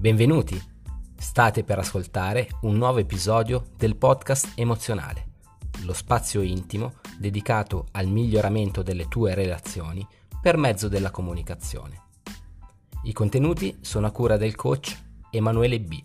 Benvenuti! 0.00 0.58
State 1.14 1.62
per 1.62 1.78
ascoltare 1.78 2.48
un 2.62 2.78
nuovo 2.78 3.00
episodio 3.00 3.66
del 3.76 3.96
podcast 3.96 4.52
emozionale, 4.54 5.32
lo 5.82 5.92
spazio 5.92 6.40
intimo 6.40 6.94
dedicato 7.18 7.88
al 7.90 8.06
miglioramento 8.06 8.82
delle 8.82 9.08
tue 9.08 9.34
relazioni 9.34 10.08
per 10.40 10.56
mezzo 10.56 10.88
della 10.88 11.10
comunicazione. 11.10 12.04
I 13.02 13.12
contenuti 13.12 13.76
sono 13.82 14.06
a 14.06 14.10
cura 14.10 14.38
del 14.38 14.54
coach 14.54 14.98
Emanuele 15.30 15.78
B. 15.82 16.02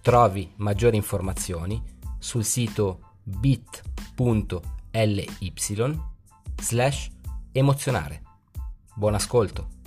Trovi 0.00 0.52
maggiori 0.56 0.96
informazioni 0.96 1.80
sul 2.18 2.44
sito 2.44 3.18
bit.ly 3.22 5.28
slash 6.60 7.08
emozionare. 7.52 8.22
Buon 8.96 9.14
ascolto! 9.14 9.77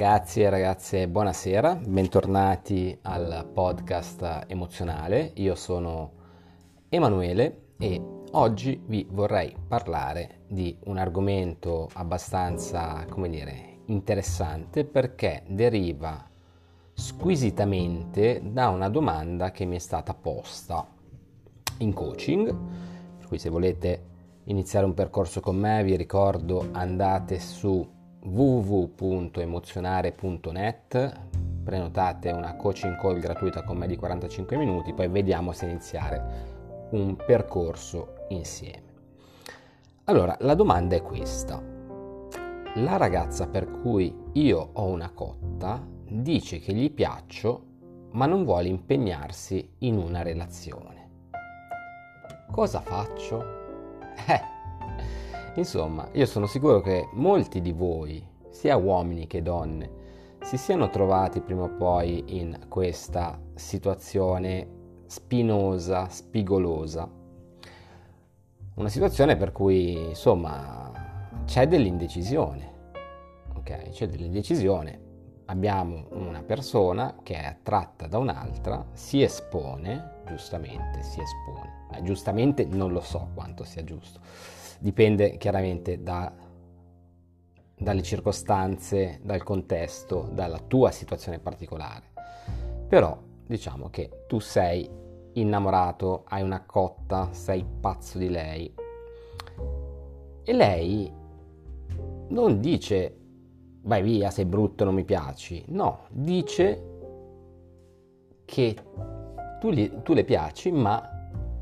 Ragazzi 0.00 0.40
e 0.40 0.48
ragazze, 0.48 1.08
buonasera, 1.08 1.74
bentornati 1.74 2.98
al 3.02 3.46
podcast 3.52 4.46
emozionale. 4.46 5.32
Io 5.34 5.54
sono 5.54 6.12
Emanuele 6.88 7.74
e 7.76 8.00
oggi 8.30 8.80
vi 8.86 9.06
vorrei 9.10 9.54
parlare 9.68 10.38
di 10.48 10.74
un 10.84 10.96
argomento 10.96 11.90
abbastanza, 11.92 13.04
come 13.10 13.28
dire, 13.28 13.80
interessante 13.88 14.86
perché 14.86 15.42
deriva 15.46 16.26
squisitamente 16.94 18.40
da 18.42 18.70
una 18.70 18.88
domanda 18.88 19.50
che 19.50 19.66
mi 19.66 19.76
è 19.76 19.80
stata 19.80 20.14
posta 20.14 20.88
in 21.76 21.92
coaching. 21.92 22.56
Per 23.18 23.26
cui 23.26 23.38
se 23.38 23.50
volete 23.50 24.06
iniziare 24.44 24.86
un 24.86 24.94
percorso 24.94 25.40
con 25.40 25.56
me 25.56 25.84
vi 25.84 25.94
ricordo 25.94 26.68
andate 26.72 27.38
su 27.38 27.98
www.emozionare.net 28.22 31.20
prenotate 31.62 32.30
una 32.30 32.56
coaching 32.56 32.98
call 33.00 33.18
gratuita 33.18 33.62
con 33.62 33.76
me 33.76 33.86
di 33.86 33.96
45 33.96 34.56
minuti, 34.56 34.92
poi 34.92 35.08
vediamo 35.08 35.52
se 35.52 35.66
iniziare 35.66 36.48
un 36.90 37.16
percorso 37.16 38.14
insieme. 38.28 38.88
Allora, 40.04 40.36
la 40.40 40.54
domanda 40.54 40.96
è 40.96 41.02
questa. 41.02 41.62
La 42.74 42.96
ragazza 42.96 43.46
per 43.46 43.70
cui 43.70 44.14
io 44.32 44.70
ho 44.72 44.86
una 44.86 45.10
cotta 45.10 45.86
dice 46.08 46.58
che 46.58 46.72
gli 46.72 46.90
piaccio 46.90 47.66
ma 48.12 48.26
non 48.26 48.44
vuole 48.44 48.68
impegnarsi 48.68 49.74
in 49.78 49.96
una 49.96 50.22
relazione. 50.22 51.08
Cosa 52.50 52.80
faccio? 52.80 53.58
Eh, 54.26 54.40
Insomma, 55.54 56.08
io 56.12 56.26
sono 56.26 56.46
sicuro 56.46 56.80
che 56.80 57.08
molti 57.12 57.60
di 57.60 57.72
voi, 57.72 58.24
sia 58.50 58.76
uomini 58.76 59.26
che 59.26 59.42
donne, 59.42 59.98
si 60.42 60.56
siano 60.56 60.88
trovati 60.90 61.40
prima 61.40 61.64
o 61.64 61.70
poi 61.70 62.38
in 62.38 62.66
questa 62.68 63.38
situazione 63.54 64.78
spinosa, 65.06 66.08
spigolosa. 66.08 67.10
Una 68.74 68.88
situazione 68.88 69.36
per 69.36 69.50
cui, 69.50 70.08
insomma, 70.08 71.28
c'è 71.44 71.66
dell'indecisione. 71.66 72.72
Ok, 73.56 73.90
c'è 73.90 74.06
dell'indecisione. 74.06 75.08
Abbiamo 75.46 76.06
una 76.10 76.42
persona 76.42 77.16
che 77.24 77.34
è 77.34 77.44
attratta 77.44 78.06
da 78.06 78.18
un'altra, 78.18 78.86
si 78.92 79.20
espone, 79.20 80.22
giustamente 80.28 81.02
si 81.02 81.20
espone. 81.20 81.88
Eh, 81.92 82.02
giustamente 82.02 82.64
non 82.64 82.92
lo 82.92 83.00
so 83.00 83.30
quanto 83.34 83.64
sia 83.64 83.82
giusto 83.82 84.20
dipende 84.80 85.36
chiaramente 85.36 86.02
da, 86.02 86.32
dalle 87.76 88.02
circostanze, 88.02 89.20
dal 89.22 89.42
contesto, 89.42 90.28
dalla 90.32 90.58
tua 90.58 90.90
situazione 90.90 91.38
particolare. 91.38 92.08
Però 92.88 93.16
diciamo 93.46 93.90
che 93.90 94.24
tu 94.26 94.40
sei 94.40 94.88
innamorato, 95.34 96.24
hai 96.26 96.42
una 96.42 96.64
cotta, 96.64 97.28
sei 97.32 97.64
pazzo 97.64 98.18
di 98.18 98.28
lei 98.28 98.74
e 100.42 100.52
lei 100.52 101.12
non 102.28 102.60
dice 102.60 103.16
vai 103.82 104.02
via, 104.02 104.30
sei 104.30 104.44
brutto, 104.44 104.84
non 104.84 104.94
mi 104.94 105.04
piaci, 105.04 105.64
no, 105.68 106.00
dice 106.10 106.88
che 108.44 108.76
tu, 109.60 110.02
tu 110.02 110.12
le 110.12 110.24
piaci 110.24 110.72
ma 110.72 111.19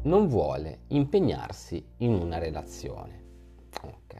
non 0.08 0.26
vuole 0.26 0.80
impegnarsi 0.88 1.84
in 1.98 2.14
una 2.14 2.38
relazione. 2.38 3.24
Ok. 3.82 4.16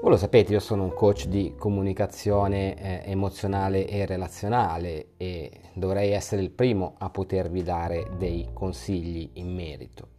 Voi 0.00 0.10
lo 0.10 0.16
sapete, 0.16 0.52
io 0.52 0.60
sono 0.60 0.84
un 0.84 0.94
coach 0.94 1.26
di 1.26 1.54
comunicazione 1.58 2.76
eh, 2.76 3.10
emozionale 3.10 3.86
e 3.88 4.06
relazionale 4.06 5.08
e 5.16 5.50
dovrei 5.74 6.12
essere 6.12 6.42
il 6.42 6.50
primo 6.50 6.94
a 6.98 7.10
potervi 7.10 7.62
dare 7.62 8.10
dei 8.16 8.48
consigli 8.52 9.30
in 9.34 9.52
merito. 9.52 10.10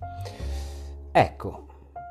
Ecco, 1.11 1.67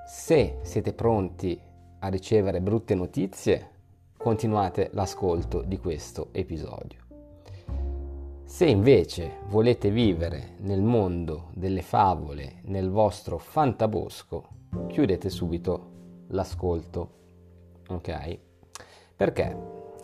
se 0.06 0.58
siete 0.62 0.92
pronti 0.92 1.60
a 1.98 2.08
ricevere 2.08 2.60
brutte 2.60 2.94
notizie, 2.94 3.70
continuate 4.16 4.90
l'ascolto 4.92 5.62
di 5.62 5.78
questo 5.78 6.28
episodio. 6.32 7.05
Se 8.46 8.64
invece 8.64 9.40
volete 9.48 9.90
vivere 9.90 10.54
nel 10.60 10.80
mondo 10.80 11.48
delle 11.52 11.82
favole, 11.82 12.60
nel 12.66 12.88
vostro 12.90 13.38
fantabosco, 13.38 14.48
chiudete 14.86 15.28
subito 15.28 15.90
l'ascolto. 16.28 17.10
Ok? 17.88 18.38
Perché? 19.16 19.56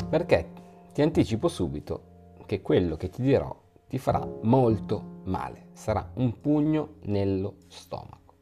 Perché 0.08 0.50
ti 0.92 1.03
anticipo 1.03 1.47
subito 1.47 2.34
che 2.44 2.60
quello 2.60 2.97
che 2.97 3.10
ti 3.10 3.22
dirò 3.22 3.56
ti 3.88 3.98
farà 3.98 4.28
molto 4.42 5.20
male, 5.22 5.69
sarà 5.72 6.10
un 6.14 6.41
pugno 6.41 6.94
nello 7.04 7.54
stomaco. 7.69 8.34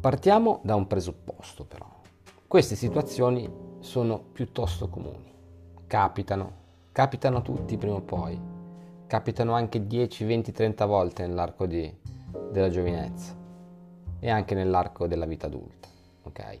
Partiamo 0.00 0.60
da 0.64 0.74
un 0.74 0.88
presupposto 0.88 1.64
però. 1.64 1.88
Queste 2.48 2.74
situazioni 2.74 3.48
sono 3.78 4.18
piuttosto 4.32 4.88
comuni, 4.88 5.32
capitano 5.86 6.66
Capitano 6.98 7.42
tutti 7.42 7.76
prima 7.76 7.94
o 7.94 8.00
poi, 8.00 8.36
capitano 9.06 9.52
anche 9.52 9.86
10, 9.86 10.24
20, 10.24 10.50
30 10.50 10.84
volte 10.84 11.24
nell'arco 11.24 11.64
di, 11.64 11.96
della 12.50 12.70
giovinezza 12.70 13.36
e 14.18 14.28
anche 14.28 14.56
nell'arco 14.56 15.06
della 15.06 15.24
vita 15.24 15.46
adulta. 15.46 15.86
Ok? 16.24 16.60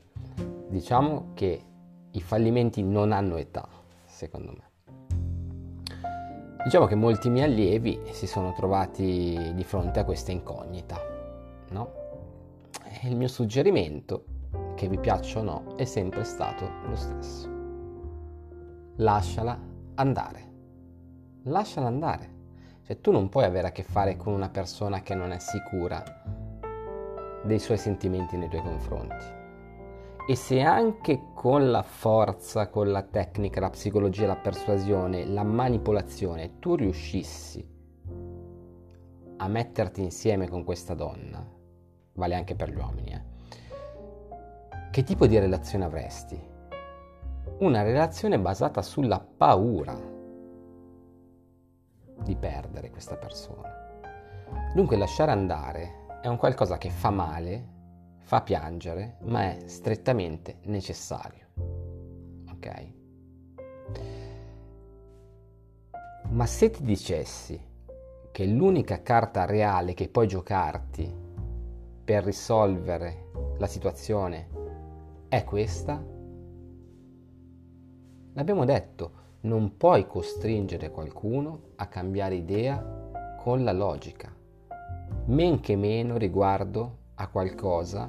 Diciamo 0.68 1.30
che 1.34 1.60
i 2.12 2.20
fallimenti 2.20 2.84
non 2.84 3.10
hanno 3.10 3.34
età, 3.34 3.68
secondo 4.04 4.52
me. 4.56 4.70
Diciamo 6.62 6.86
che 6.86 6.94
molti 6.94 7.30
miei 7.30 7.50
allievi 7.50 7.98
si 8.12 8.28
sono 8.28 8.52
trovati 8.52 9.52
di 9.56 9.64
fronte 9.64 9.98
a 9.98 10.04
questa 10.04 10.30
incognita, 10.30 11.00
no? 11.70 11.92
E 12.84 13.08
il 13.08 13.16
mio 13.16 13.26
suggerimento, 13.26 14.24
che 14.76 14.86
vi 14.86 15.00
piaccia 15.00 15.40
o 15.40 15.42
no, 15.42 15.74
è 15.74 15.84
sempre 15.84 16.22
stato 16.22 16.70
lo 16.86 16.94
stesso. 16.94 17.48
Lasciala 18.98 19.68
andare. 19.98 20.46
Lasciala 21.44 21.86
andare. 21.86 22.36
Cioè 22.82 23.00
tu 23.00 23.10
non 23.10 23.28
puoi 23.28 23.44
avere 23.44 23.68
a 23.68 23.72
che 23.72 23.82
fare 23.82 24.16
con 24.16 24.32
una 24.32 24.48
persona 24.48 25.02
che 25.02 25.14
non 25.14 25.30
è 25.30 25.38
sicura 25.38 26.02
dei 27.44 27.58
suoi 27.58 27.78
sentimenti 27.78 28.36
nei 28.36 28.48
tuoi 28.48 28.62
confronti. 28.62 29.36
E 30.26 30.34
se 30.34 30.60
anche 30.60 31.30
con 31.34 31.70
la 31.70 31.82
forza, 31.82 32.68
con 32.68 32.90
la 32.90 33.02
tecnica, 33.02 33.60
la 33.60 33.70
psicologia, 33.70 34.26
la 34.26 34.36
persuasione, 34.36 35.24
la 35.24 35.42
manipolazione, 35.42 36.58
tu 36.58 36.74
riuscissi 36.74 37.66
a 39.40 39.48
metterti 39.48 40.02
insieme 40.02 40.48
con 40.48 40.64
questa 40.64 40.94
donna, 40.94 41.46
vale 42.12 42.34
anche 42.34 42.54
per 42.54 42.70
gli 42.70 42.76
uomini, 42.76 43.12
eh? 43.12 43.22
che 44.90 45.02
tipo 45.02 45.26
di 45.26 45.38
relazione 45.38 45.84
avresti? 45.84 46.47
Una 47.58 47.82
relazione 47.82 48.38
basata 48.38 48.82
sulla 48.82 49.20
paura 49.20 49.96
di 52.22 52.36
perdere 52.36 52.90
questa 52.90 53.16
persona. 53.16 53.70
Dunque 54.74 54.96
lasciare 54.96 55.30
andare 55.30 56.06
è 56.20 56.28
un 56.28 56.36
qualcosa 56.36 56.78
che 56.78 56.90
fa 56.90 57.10
male, 57.10 57.76
fa 58.20 58.42
piangere, 58.42 59.18
ma 59.22 59.42
è 59.50 59.58
strettamente 59.66 60.58
necessario. 60.64 61.46
Ok? 62.50 62.92
Ma 66.30 66.46
se 66.46 66.70
ti 66.70 66.82
dicessi 66.82 67.58
che 68.30 68.44
l'unica 68.44 69.02
carta 69.02 69.46
reale 69.46 69.94
che 69.94 70.08
puoi 70.08 70.28
giocarti 70.28 71.12
per 72.04 72.24
risolvere 72.24 73.30
la 73.58 73.66
situazione 73.66 74.48
è 75.28 75.44
questa, 75.44 76.02
L'abbiamo 78.38 78.64
detto, 78.64 79.10
non 79.40 79.76
puoi 79.76 80.06
costringere 80.06 80.92
qualcuno 80.92 81.70
a 81.74 81.88
cambiare 81.88 82.36
idea 82.36 83.36
con 83.36 83.64
la 83.64 83.72
logica, 83.72 84.32
men 85.24 85.58
che 85.58 85.74
meno 85.74 86.16
riguardo 86.16 86.98
a 87.16 87.26
qualcosa 87.26 88.08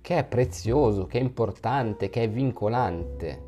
che 0.00 0.18
è 0.18 0.24
prezioso, 0.24 1.06
che 1.06 1.20
è 1.20 1.22
importante, 1.22 2.10
che 2.10 2.24
è 2.24 2.28
vincolante, 2.28 3.42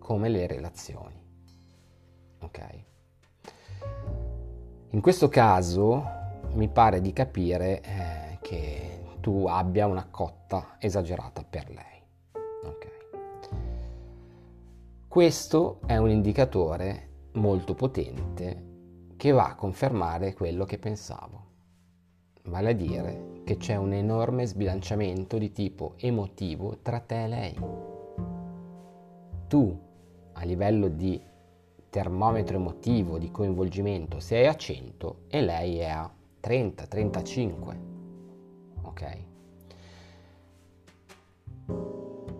come 0.00 0.28
le 0.28 0.46
relazioni. 0.48 1.22
Ok? 2.40 2.60
In 4.88 5.00
questo 5.00 5.28
caso 5.28 6.04
mi 6.54 6.66
pare 6.66 7.00
di 7.00 7.12
capire 7.12 7.82
eh, 7.82 8.38
che 8.40 9.04
tu 9.20 9.46
abbia 9.46 9.86
una 9.86 10.08
cotta 10.10 10.74
esagerata 10.80 11.44
per 11.48 11.70
lei. 11.70 12.02
Ok? 12.64 12.91
Questo 15.12 15.80
è 15.84 15.98
un 15.98 16.08
indicatore 16.08 17.26
molto 17.32 17.74
potente 17.74 19.10
che 19.18 19.30
va 19.30 19.48
a 19.48 19.54
confermare 19.54 20.32
quello 20.32 20.64
che 20.64 20.78
pensavo, 20.78 21.44
vale 22.44 22.70
a 22.70 22.72
dire 22.72 23.42
che 23.44 23.58
c'è 23.58 23.76
un 23.76 23.92
enorme 23.92 24.46
sbilanciamento 24.46 25.36
di 25.36 25.52
tipo 25.52 25.96
emotivo 25.98 26.78
tra 26.80 27.00
te 27.00 27.24
e 27.24 27.28
lei. 27.28 27.54
Tu, 29.48 29.80
a 30.32 30.44
livello 30.44 30.88
di 30.88 31.20
termometro 31.90 32.56
emotivo, 32.56 33.18
di 33.18 33.30
coinvolgimento, 33.30 34.18
sei 34.18 34.46
a 34.46 34.56
100 34.56 35.24
e 35.28 35.42
lei 35.42 35.76
è 35.76 35.90
a 35.90 36.10
30, 36.40 36.86
35. 36.86 37.80
Ok? 38.80 39.16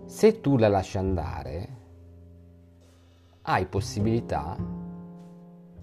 Se 0.07 0.41
tu 0.41 0.57
la 0.57 0.69
lasci 0.69 0.97
andare, 0.97 1.81
hai 3.43 3.67
possibilità 3.67 4.57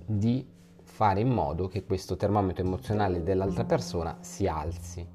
di 0.06 0.48
fare 0.82 1.20
in 1.20 1.30
modo 1.30 1.68
che 1.68 1.84
questo 1.84 2.16
termometro 2.16 2.64
emozionale 2.64 3.22
dell'altra 3.22 3.66
persona 3.66 4.18
si 4.22 4.48
alzi. 4.48 5.06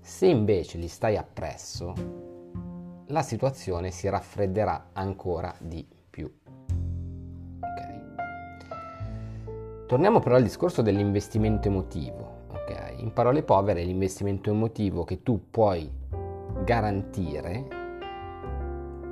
Se 0.00 0.26
invece 0.26 0.78
gli 0.78 0.88
stai 0.88 1.16
appresso, 1.16 1.92
la 3.06 3.22
situazione 3.22 3.90
si 3.90 4.08
raffredderà 4.08 4.90
ancora 4.92 5.52
di 5.58 5.86
più. 6.08 6.32
Ok. 7.60 7.86
Torniamo 9.86 10.20
però 10.20 10.36
al 10.36 10.42
discorso 10.42 10.82
dell'investimento 10.82 11.68
emotivo. 11.68 12.46
Ok. 12.50 12.94
In 12.98 13.12
parole 13.12 13.42
povere, 13.42 13.82
l'investimento 13.82 14.50
emotivo 14.50 15.04
che 15.04 15.22
tu 15.22 15.50
puoi 15.50 15.90
garantire 16.64 17.66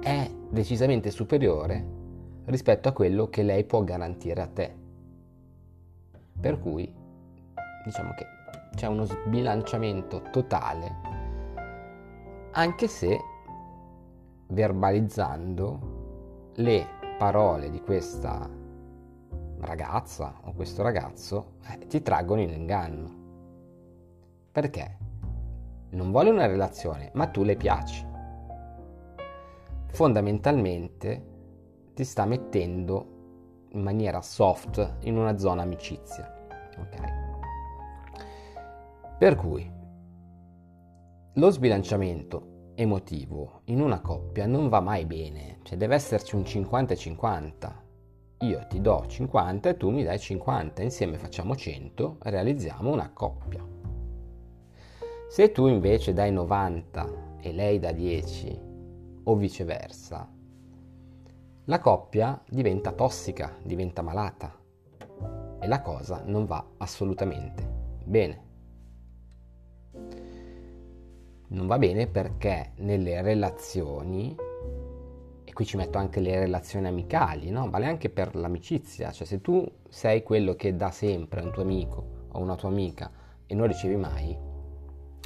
è 0.00 0.30
decisamente 0.50 1.10
superiore 1.10 2.04
rispetto 2.46 2.88
a 2.88 2.92
quello 2.92 3.28
che 3.28 3.42
lei 3.42 3.64
può 3.64 3.84
garantire 3.84 4.40
a 4.40 4.46
te. 4.46 4.74
Per 6.40 6.58
cui 6.60 6.90
diciamo 7.84 8.14
che 8.14 8.26
c'è 8.74 8.86
uno 8.86 9.04
sbilanciamento 9.04 10.22
totale, 10.30 10.94
anche 12.52 12.88
se 12.88 13.18
verbalizzando 14.48 16.52
le 16.54 16.86
parole 17.18 17.70
di 17.70 17.80
questa 17.80 18.48
ragazza 19.60 20.34
o 20.42 20.52
questo 20.52 20.82
ragazzo 20.82 21.54
eh, 21.70 21.86
ti 21.86 22.02
traggono 22.02 22.42
in 22.42 22.50
inganno. 22.50 23.24
Perché? 24.52 24.98
Non 25.90 26.10
vuole 26.10 26.30
una 26.30 26.46
relazione, 26.46 27.10
ma 27.14 27.26
tu 27.26 27.42
le 27.42 27.56
piaci. 27.56 28.06
Fondamentalmente 29.88 31.34
ti 31.96 32.04
sta 32.04 32.26
mettendo 32.26 33.68
in 33.70 33.80
maniera 33.80 34.20
soft 34.20 34.98
in 35.04 35.16
una 35.16 35.38
zona 35.38 35.62
amicizia. 35.62 36.30
Ok? 36.76 36.96
Per 39.18 39.34
cui 39.34 39.72
lo 41.32 41.50
sbilanciamento 41.50 42.72
emotivo 42.74 43.62
in 43.64 43.80
una 43.80 44.02
coppia 44.02 44.46
non 44.46 44.68
va 44.68 44.80
mai 44.80 45.06
bene, 45.06 45.60
cioè 45.62 45.78
deve 45.78 45.94
esserci 45.94 46.34
un 46.34 46.42
50-50. 46.42 47.72
Io 48.40 48.66
ti 48.68 48.82
do 48.82 49.06
50 49.06 49.70
e 49.70 49.76
tu 49.78 49.88
mi 49.88 50.04
dai 50.04 50.18
50, 50.18 50.82
insieme 50.82 51.16
facciamo 51.16 51.56
100, 51.56 52.18
realizziamo 52.24 52.92
una 52.92 53.10
coppia. 53.10 53.66
Se 55.30 55.50
tu 55.50 55.66
invece 55.66 56.12
dai 56.12 56.30
90 56.30 57.38
e 57.40 57.52
lei 57.54 57.78
da 57.78 57.92
10 57.92 58.60
o 59.24 59.34
viceversa, 59.34 60.35
la 61.68 61.80
coppia 61.80 62.40
diventa 62.48 62.92
tossica, 62.92 63.56
diventa 63.60 64.00
malata 64.00 64.54
e 65.58 65.66
la 65.66 65.82
cosa 65.82 66.22
non 66.24 66.46
va 66.46 66.64
assolutamente 66.76 67.68
bene. 68.04 68.44
Non 71.48 71.66
va 71.66 71.76
bene 71.78 72.06
perché 72.06 72.72
nelle 72.76 73.20
relazioni, 73.20 74.36
e 75.42 75.52
qui 75.52 75.64
ci 75.64 75.76
metto 75.76 75.98
anche 75.98 76.20
le 76.20 76.38
relazioni 76.38 76.86
amicali, 76.86 77.50
no? 77.50 77.68
vale 77.68 77.86
anche 77.86 78.10
per 78.10 78.36
l'amicizia, 78.36 79.10
cioè 79.10 79.26
se 79.26 79.40
tu 79.40 79.68
sei 79.88 80.22
quello 80.22 80.54
che 80.54 80.76
dà 80.76 80.92
sempre 80.92 81.40
a 81.40 81.44
un 81.44 81.50
tuo 81.50 81.62
amico 81.62 82.28
o 82.28 82.38
una 82.38 82.54
tua 82.54 82.68
amica 82.68 83.10
e 83.44 83.54
non 83.56 83.66
ricevi 83.66 83.96
mai, 83.96 84.38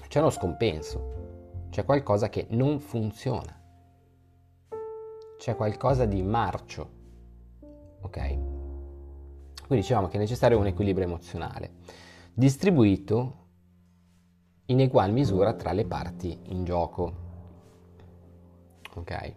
c'è 0.09 0.21
uno 0.21 0.31
scompenso, 0.31 1.67
c'è 1.69 1.85
qualcosa 1.85 2.31
che 2.31 2.47
non 2.49 2.81
funziona 2.81 3.60
c'è 5.41 5.57
qualcosa 5.57 6.05
di 6.05 6.23
marcio. 6.23 6.91
Ok? 8.03 8.19
Quindi 8.19 9.87
dicevamo 9.87 10.09
che 10.09 10.17
è 10.17 10.21
necessario 10.21 10.59
un 10.59 10.67
equilibrio 10.67 11.07
emozionale, 11.07 11.77
distribuito 12.35 13.39
in 14.67 14.81
egual 14.81 15.13
misura 15.13 15.55
tra 15.55 15.73
le 15.73 15.87
parti 15.87 16.39
in 16.49 16.65
gioco. 16.65 17.15
Ok? 18.97 19.35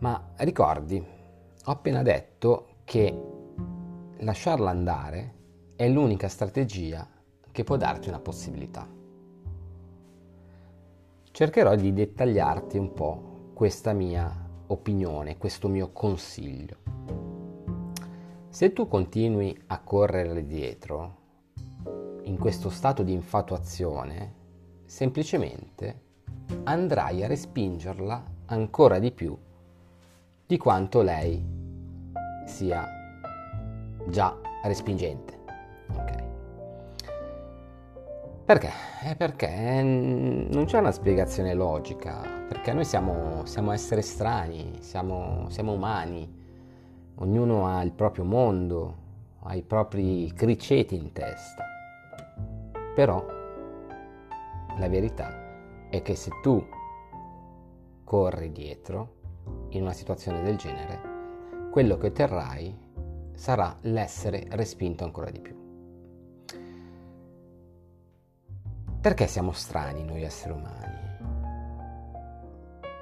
Ma 0.00 0.32
ricordi, 0.36 0.98
ho 0.98 1.70
appena 1.70 2.02
detto 2.02 2.80
che 2.84 3.22
lasciarla 4.18 4.68
andare 4.68 5.34
è 5.76 5.88
l'unica 5.88 6.28
strategia 6.28 7.08
che 7.50 7.64
può 7.64 7.78
darti 7.78 8.10
una 8.10 8.20
possibilità. 8.20 8.86
Cercherò 11.30 11.74
di 11.74 11.94
dettagliarti 11.94 12.76
un 12.76 12.92
po' 12.92 13.30
questa 13.62 13.92
mia 13.92 14.28
opinione, 14.66 15.38
questo 15.38 15.68
mio 15.68 15.92
consiglio. 15.92 16.78
Se 18.48 18.72
tu 18.72 18.88
continui 18.88 19.56
a 19.68 19.78
correre 19.78 20.44
dietro 20.44 21.16
in 22.24 22.38
questo 22.40 22.70
stato 22.70 23.04
di 23.04 23.12
infatuazione, 23.12 24.34
semplicemente 24.84 26.00
andrai 26.64 27.22
a 27.22 27.28
respingerla 27.28 28.24
ancora 28.46 28.98
di 28.98 29.12
più 29.12 29.38
di 30.44 30.58
quanto 30.58 31.00
lei 31.00 31.40
sia 32.46 32.84
già 34.08 34.36
respingente. 34.64 35.38
Okay. 35.88 36.21
Perché? 38.44 38.70
È 39.00 39.14
perché 39.14 39.82
non 39.82 40.64
c'è 40.66 40.78
una 40.78 40.90
spiegazione 40.90 41.54
logica 41.54 42.22
perché 42.48 42.72
noi 42.72 42.84
siamo, 42.84 43.44
siamo 43.44 43.70
esseri 43.70 44.02
strani, 44.02 44.78
siamo, 44.80 45.48
siamo 45.48 45.72
umani, 45.72 46.28
ognuno 47.16 47.68
ha 47.68 47.82
il 47.82 47.92
proprio 47.92 48.24
mondo, 48.24 48.96
ha 49.44 49.54
i 49.54 49.62
propri 49.62 50.32
criceti 50.34 50.96
in 50.96 51.12
testa. 51.12 51.64
Però 52.96 53.24
la 54.76 54.88
verità 54.88 55.88
è 55.88 56.02
che 56.02 56.16
se 56.16 56.30
tu 56.42 56.66
corri 58.02 58.50
dietro 58.50 59.14
in 59.68 59.82
una 59.82 59.92
situazione 59.92 60.42
del 60.42 60.56
genere, 60.56 61.00
quello 61.70 61.96
che 61.96 62.08
otterrai 62.08 62.76
sarà 63.34 63.76
l'essere 63.82 64.46
respinto 64.50 65.04
ancora 65.04 65.30
di 65.30 65.40
più. 65.40 65.61
Perché 69.02 69.26
siamo 69.26 69.52
strani 69.52 70.04
noi 70.04 70.22
esseri 70.22 70.52
umani? 70.54 70.92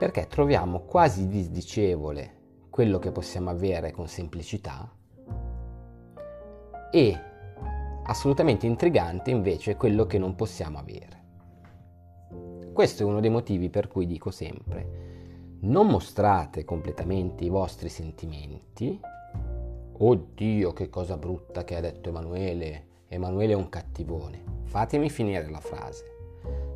perché 0.01 0.29
troviamo 0.29 0.81
quasi 0.81 1.29
disdicevole 1.29 2.39
quello 2.71 2.99
che 2.99 3.13
possiamo 3.13 3.51
avere 3.51 3.91
con 3.91 4.09
semplicità 4.09 4.91
e 6.91 7.19
assolutamente 8.05 8.65
intrigante 8.65 9.31
invece 9.31 9.77
quello 9.77 10.07
che 10.07 10.17
non 10.17 10.37
possiamo 10.37 10.79
avere. 10.79 11.23
Questo 12.73 13.03
è 13.03 13.05
uno 13.05 13.21
dei 13.21 13.29
motivi 13.29 13.69
per 13.69 13.89
cui 13.89 14.07
dico 14.07 14.31
sempre, 14.31 15.59
non 15.61 15.89
mostrate 15.89 16.65
completamente 16.65 17.45
i 17.45 17.51
vostri 17.51 17.91
sentimenti. 17.91 18.99
Oddio, 19.99 20.73
che 20.73 20.89
cosa 20.89 21.19
brutta 21.19 21.63
che 21.63 21.77
ha 21.77 21.81
detto 21.83 22.09
Emanuele. 22.09 22.87
Emanuele 23.07 23.53
è 23.53 23.57
un 23.57 23.69
cattivone. 23.69 24.50
Fatemi 24.71 25.11
finire 25.11 25.51
la 25.51 25.59
frase. 25.59 26.05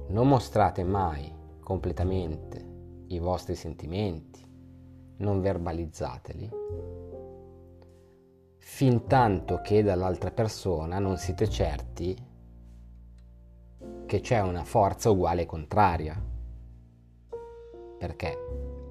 Non 0.08 0.26
mostrate 0.26 0.82
mai 0.82 1.32
completamente 1.60 3.04
i 3.06 3.20
vostri 3.20 3.54
sentimenti, 3.54 4.44
non 5.18 5.40
verbalizzateli, 5.40 6.50
fin 8.58 9.06
tanto 9.06 9.60
che 9.60 9.84
dall'altra 9.84 10.32
persona 10.32 10.98
non 10.98 11.18
siete 11.18 11.48
certi 11.48 12.16
che 14.06 14.20
c'è 14.20 14.40
una 14.40 14.64
forza 14.64 15.10
uguale 15.10 15.42
e 15.42 15.46
contraria. 15.46 16.20
Perché 17.96 18.38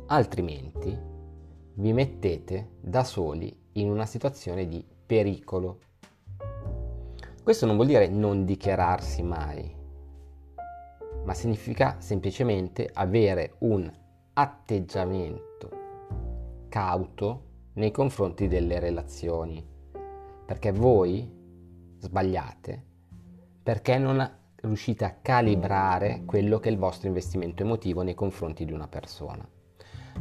altrimenti 0.05 0.97
vi 1.73 1.91
mettete 1.91 2.77
da 2.79 3.03
soli 3.03 3.53
in 3.73 3.89
una 3.89 4.05
situazione 4.05 4.65
di 4.65 4.81
pericolo. 5.05 5.79
Questo 7.43 7.65
non 7.65 7.75
vuol 7.75 7.87
dire 7.87 8.07
non 8.07 8.45
dichiararsi 8.45 9.21
mai, 9.21 9.69
ma 11.25 11.33
significa 11.33 11.97
semplicemente 11.99 12.89
avere 12.93 13.55
un 13.59 13.91
atteggiamento 14.31 15.69
cauto 16.69 17.43
nei 17.73 17.91
confronti 17.91 18.47
delle 18.47 18.79
relazioni, 18.79 19.61
perché 20.45 20.71
voi 20.71 21.29
sbagliate, 21.97 22.85
perché 23.61 23.97
non 23.97 24.25
riuscite 24.55 25.03
a 25.03 25.17
calibrare 25.21 26.23
quello 26.23 26.59
che 26.59 26.69
è 26.69 26.71
il 26.71 26.77
vostro 26.77 27.09
investimento 27.09 27.63
emotivo 27.63 28.03
nei 28.03 28.15
confronti 28.15 28.63
di 28.63 28.71
una 28.71 28.87
persona. 28.87 29.45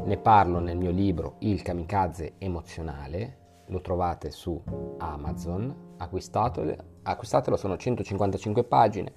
Ne 0.04 0.16
parlo 0.16 0.58
nel 0.58 0.76
mio 0.76 0.90
libro 0.90 1.36
Il 1.38 1.62
kamikaze 1.62 2.32
emozionale, 2.38 3.38
lo 3.66 3.80
trovate 3.80 4.32
su 4.32 4.60
Amazon, 4.98 5.94
acquistatelo, 5.98 6.90
acquistatelo, 7.02 7.56
sono 7.56 7.76
155 7.76 8.64
pagine 8.64 9.12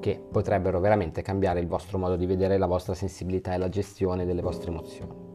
che 0.00 0.20
potrebbero 0.30 0.80
veramente 0.80 1.22
cambiare 1.22 1.60
il 1.60 1.66
vostro 1.66 1.98
modo 1.98 2.16
di 2.16 2.26
vedere 2.26 2.58
la 2.58 2.66
vostra 2.66 2.94
sensibilità 2.94 3.54
e 3.54 3.58
la 3.58 3.68
gestione 3.68 4.24
delle 4.24 4.42
vostre 4.42 4.70
emozioni. 4.70 5.28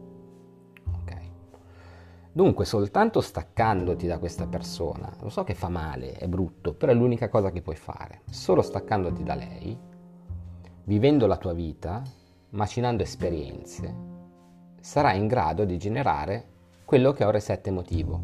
Dunque, 2.34 2.64
soltanto 2.64 3.20
staccandoti 3.20 4.08
da 4.08 4.18
questa 4.18 4.48
persona, 4.48 5.08
lo 5.20 5.28
so 5.28 5.44
che 5.44 5.54
fa 5.54 5.68
male, 5.68 6.14
è 6.14 6.26
brutto, 6.26 6.74
però 6.74 6.90
è 6.90 6.94
l'unica 6.96 7.28
cosa 7.28 7.52
che 7.52 7.62
puoi 7.62 7.76
fare. 7.76 8.22
Solo 8.28 8.60
staccandoti 8.60 9.22
da 9.22 9.36
lei, 9.36 9.78
vivendo 10.82 11.28
la 11.28 11.36
tua 11.36 11.52
vita, 11.52 12.02
macinando 12.50 13.04
esperienze, 13.04 13.94
sarai 14.80 15.20
in 15.20 15.28
grado 15.28 15.64
di 15.64 15.78
generare 15.78 16.48
quello 16.84 17.12
che 17.12 17.22
è 17.22 17.26
un 17.26 17.30
reset 17.30 17.64
emotivo. 17.68 18.20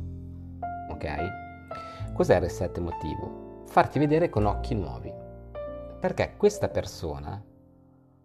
Ok? 0.91 2.13
Cos'è 2.13 2.35
il 2.35 2.41
reset 2.41 2.77
emotivo? 2.77 3.40
Farti 3.71 4.01
vedere 4.01 4.29
con 4.31 4.47
occhi 4.47 4.75
nuovi. 4.75 5.15
Perché 6.01 6.35
questa 6.37 6.69
persona, 6.69 7.41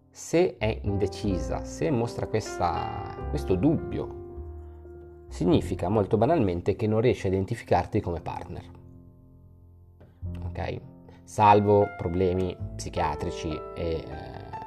se 0.09 0.57
è 0.57 0.79
indecisa, 0.81 1.63
se 1.63 1.91
mostra 1.91 2.25
questa, 2.25 3.15
questo 3.29 3.53
dubbio 3.53 5.27
significa 5.27 5.87
molto 5.87 6.17
banalmente 6.17 6.75
che 6.75 6.87
non 6.87 6.99
riesci 6.99 7.27
a 7.27 7.29
identificarti 7.29 8.01
come 8.01 8.21
partner. 8.21 8.63
Ok? 10.45 10.81
Salvo 11.23 11.89
problemi 11.95 12.57
psichiatrici 12.75 13.49
e 13.75 13.85
eh, 13.85 14.03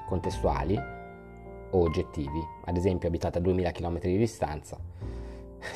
contestuali 0.06 0.76
o 0.76 1.76
oggettivi, 1.76 2.40
ad 2.66 2.76
esempio 2.76 3.08
abitate 3.08 3.38
a 3.38 3.40
2000 3.40 3.72
km 3.72 3.98
di 3.98 4.16
distanza, 4.16 4.78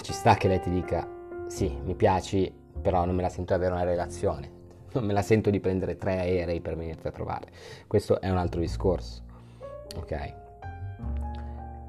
ci 0.02 0.12
sta 0.12 0.36
che 0.36 0.46
lei 0.46 0.60
ti 0.60 0.70
dica 0.70 1.08
sì, 1.48 1.76
mi 1.82 1.96
piaci, 1.96 2.54
però 2.80 3.04
non 3.04 3.16
me 3.16 3.22
la 3.22 3.28
sento 3.28 3.52
avere 3.52 3.72
una 3.72 3.82
relazione, 3.82 4.60
non 4.92 5.04
me 5.04 5.12
la 5.12 5.22
sento 5.22 5.50
di 5.50 5.60
prendere 5.60 5.96
tre 5.96 6.18
aerei 6.18 6.60
per 6.60 6.76
venirti 6.76 7.06
a 7.06 7.10
trovare. 7.10 7.46
Questo 7.86 8.20
è 8.20 8.30
un 8.30 8.36
altro 8.36 8.60
discorso. 8.60 9.22
Ok? 9.96 10.34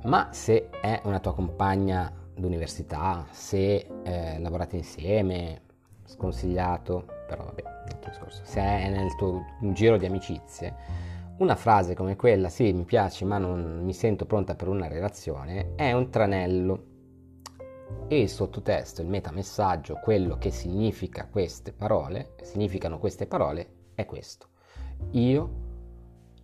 Ma 0.03 0.29
se 0.31 0.69
è 0.81 1.01
una 1.03 1.19
tua 1.19 1.33
compagna 1.33 2.11
d'università, 2.35 3.25
se 3.31 3.87
eh, 4.03 4.39
lavorate 4.39 4.75
insieme, 4.75 5.61
sconsigliato, 6.05 7.05
però 7.27 7.45
vabbè, 7.45 7.63
altro 7.91 8.09
discorso. 8.09 8.41
Se 8.43 8.59
è 8.59 8.89
nel 8.89 9.15
tuo 9.15 9.45
giro 9.71 9.97
di 9.97 10.05
amicizie, 10.05 10.75
una 11.37 11.55
frase 11.55 11.95
come 11.95 12.15
quella, 12.15 12.49
sì, 12.49 12.73
mi 12.73 12.83
piace, 12.83 13.25
ma 13.25 13.37
non 13.37 13.81
mi 13.83 13.93
sento 13.93 14.25
pronta 14.25 14.55
per 14.55 14.67
una 14.67 14.87
relazione, 14.87 15.73
è 15.75 15.91
un 15.93 16.09
tranello. 16.09 16.91
E 18.07 18.19
il 18.19 18.29
sottotesto, 18.29 19.01
il 19.01 19.07
metamessaggio, 19.07 19.99
quello 20.03 20.37
che 20.37 20.51
significa 20.51 21.27
queste 21.27 21.73
parole, 21.73 22.35
significano 22.41 22.99
queste 22.99 23.25
parole, 23.25 23.91
è 23.95 24.05
questo. 24.05 24.47
Io, 25.11 25.49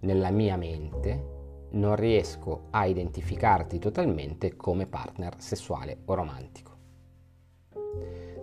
nella 0.02 0.32
mia 0.32 0.58
mente, 0.58 1.38
non 1.72 1.96
riesco 1.96 2.68
a 2.72 2.86
identificarti 2.86 3.78
totalmente 3.78 4.56
come 4.56 4.88
partner 4.88 5.36
sessuale 5.40 6.02
o 6.06 6.14
romantico. 6.16 6.78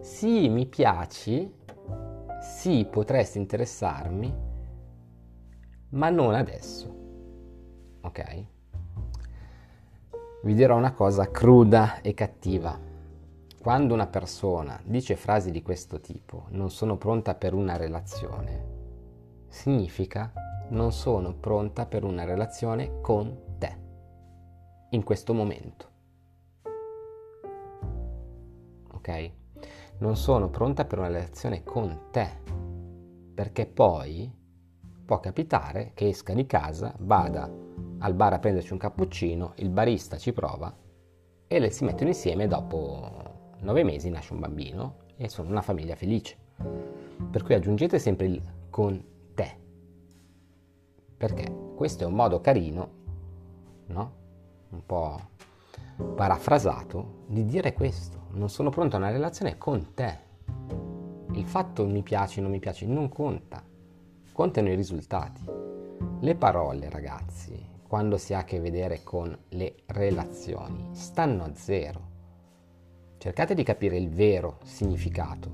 Sì, 0.00 0.48
mi 0.48 0.66
piaci, 0.66 1.52
sì, 2.40 2.86
potresti 2.88 3.38
interessarmi, 3.38 4.34
ma 5.90 6.10
non 6.10 6.34
adesso. 6.34 6.94
Ok? 8.02 8.46
Vi 10.42 10.54
dirò 10.54 10.76
una 10.76 10.92
cosa 10.92 11.28
cruda 11.30 12.00
e 12.02 12.14
cattiva. 12.14 12.85
Quando 13.66 13.94
una 13.94 14.06
persona 14.06 14.80
dice 14.84 15.16
frasi 15.16 15.50
di 15.50 15.60
questo 15.60 15.98
tipo, 15.98 16.44
non 16.50 16.70
sono 16.70 16.96
pronta 16.96 17.34
per 17.34 17.52
una 17.52 17.76
relazione, 17.76 18.64
significa 19.48 20.32
non 20.68 20.92
sono 20.92 21.34
pronta 21.34 21.84
per 21.84 22.04
una 22.04 22.22
relazione 22.22 23.00
con 23.00 23.56
te 23.58 23.76
in 24.90 25.02
questo 25.02 25.34
momento. 25.34 25.88
Ok? 28.92 29.30
Non 29.98 30.14
sono 30.14 30.48
pronta 30.48 30.84
per 30.84 30.98
una 30.98 31.08
relazione 31.08 31.64
con 31.64 32.02
te 32.12 32.28
perché 33.34 33.66
poi 33.66 34.32
può 35.04 35.18
capitare 35.18 35.90
che 35.92 36.06
esca 36.06 36.34
di 36.34 36.46
casa, 36.46 36.94
vada 37.00 37.52
al 37.98 38.14
bar 38.14 38.34
a 38.34 38.38
prenderci 38.38 38.72
un 38.72 38.78
cappuccino, 38.78 39.54
il 39.56 39.70
barista 39.70 40.18
ci 40.18 40.32
prova 40.32 40.72
e 41.48 41.58
le 41.58 41.70
si 41.70 41.82
mettono 41.82 42.10
insieme 42.10 42.46
dopo 42.46 43.35
nove 43.60 43.84
mesi 43.84 44.10
nasce 44.10 44.32
un 44.32 44.40
bambino 44.40 44.96
e 45.16 45.28
sono 45.28 45.50
una 45.50 45.62
famiglia 45.62 45.96
felice. 45.96 46.36
Per 47.30 47.42
cui 47.42 47.54
aggiungete 47.54 47.98
sempre 47.98 48.26
il 48.26 48.42
con 48.70 49.02
te 49.34 49.64
perché 51.16 51.50
questo 51.74 52.04
è 52.04 52.06
un 52.06 52.14
modo 52.14 52.40
carino, 52.40 52.90
no? 53.86 54.12
Un 54.68 54.84
po' 54.84 55.20
parafrasato, 56.14 57.24
di 57.26 57.44
dire 57.44 57.72
questo. 57.72 58.26
Non 58.32 58.50
sono 58.50 58.70
pronto 58.70 58.96
a 58.96 58.98
una 58.98 59.10
relazione 59.10 59.56
con 59.56 59.94
te. 59.94 60.18
Il 61.32 61.46
fatto 61.46 61.86
mi 61.86 62.02
piace 62.02 62.40
o 62.40 62.42
non 62.42 62.52
mi 62.52 62.58
piace 62.58 62.86
non 62.86 63.08
conta. 63.08 63.62
Contano 64.32 64.68
i 64.68 64.74
risultati. 64.74 65.42
Le 66.20 66.34
parole, 66.34 66.90
ragazzi, 66.90 67.66
quando 67.88 68.18
si 68.18 68.34
ha 68.34 68.40
a 68.40 68.44
che 68.44 68.60
vedere 68.60 69.02
con 69.02 69.36
le 69.50 69.76
relazioni, 69.86 70.88
stanno 70.92 71.44
a 71.44 71.54
zero. 71.54 72.14
Cercate 73.26 73.54
di 73.54 73.64
capire 73.64 73.96
il 73.96 74.08
vero 74.08 74.58
significato 74.62 75.50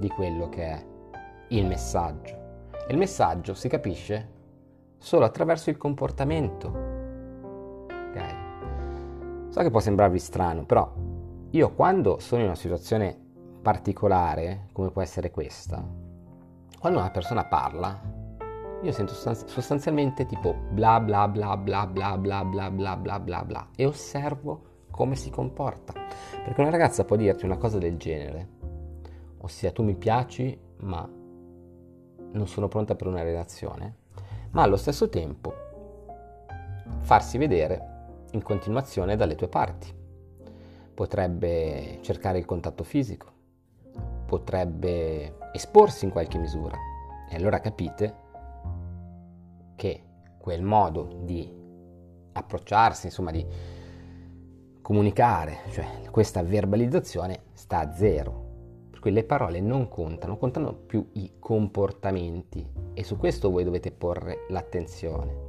di 0.00 0.08
quello 0.08 0.48
che 0.48 0.64
è 0.64 0.84
il 1.50 1.66
messaggio 1.66 2.40
il 2.88 2.96
messaggio 2.96 3.54
si 3.54 3.68
capisce 3.68 4.28
solo 4.98 5.24
attraverso 5.24 5.70
il 5.70 5.76
comportamento. 5.76 6.66
Ok? 7.86 8.34
So 9.50 9.60
che 9.60 9.70
può 9.70 9.78
sembrarvi 9.78 10.18
strano, 10.18 10.64
però 10.64 10.92
io 11.50 11.74
quando 11.74 12.18
sono 12.18 12.40
in 12.40 12.48
una 12.48 12.56
situazione 12.56 13.16
particolare, 13.62 14.66
come 14.72 14.90
può 14.90 15.00
essere 15.00 15.30
questa, 15.30 15.80
quando 16.80 16.98
una 16.98 17.12
persona 17.12 17.44
parla, 17.44 18.00
io 18.82 18.90
sento 18.90 19.14
sostanzialmente 19.14 20.26
tipo 20.26 20.56
bla 20.72 20.98
bla 20.98 21.28
bla 21.28 21.56
bla 21.56 21.86
bla 21.86 22.18
bla 22.18 22.44
bla 22.44 22.70
bla 22.70 22.96
bla 22.96 23.20
bla 23.20 23.44
bla 23.44 23.68
e 23.76 23.86
osservo 23.86 24.69
come 24.90 25.16
si 25.16 25.30
comporta. 25.30 25.92
Perché 25.92 26.60
una 26.60 26.70
ragazza 26.70 27.04
può 27.04 27.16
dirti 27.16 27.44
una 27.44 27.56
cosa 27.56 27.78
del 27.78 27.96
genere, 27.96 28.48
ossia 29.38 29.72
tu 29.72 29.82
mi 29.82 29.94
piaci, 29.94 30.58
ma 30.78 31.08
non 32.32 32.46
sono 32.46 32.68
pronta 32.68 32.94
per 32.94 33.06
una 33.06 33.22
relazione, 33.22 33.96
ma 34.50 34.62
allo 34.62 34.76
stesso 34.76 35.08
tempo 35.08 35.52
farsi 37.00 37.38
vedere 37.38 37.88
in 38.32 38.42
continuazione 38.42 39.16
dalle 39.16 39.34
tue 39.34 39.48
parti. 39.48 39.92
Potrebbe 40.94 41.98
cercare 42.02 42.38
il 42.38 42.44
contatto 42.44 42.84
fisico, 42.84 43.32
potrebbe 44.26 45.36
esporsi 45.52 46.04
in 46.04 46.10
qualche 46.10 46.38
misura 46.38 46.76
e 47.28 47.36
allora 47.36 47.60
capite 47.60 48.14
che 49.76 50.04
quel 50.38 50.62
modo 50.62 51.20
di 51.22 51.50
approcciarsi, 52.32 53.06
insomma 53.06 53.30
di 53.30 53.46
comunicare, 54.82 55.58
cioè 55.70 55.86
questa 56.10 56.42
verbalizzazione 56.42 57.44
sta 57.52 57.80
a 57.80 57.92
zero, 57.92 58.48
per 58.90 59.00
cui 59.00 59.12
le 59.12 59.24
parole 59.24 59.60
non 59.60 59.88
contano, 59.88 60.36
contano 60.36 60.74
più 60.74 61.08
i 61.12 61.32
comportamenti 61.38 62.66
e 62.94 63.04
su 63.04 63.16
questo 63.16 63.50
voi 63.50 63.64
dovete 63.64 63.90
porre 63.90 64.46
l'attenzione. 64.48 65.48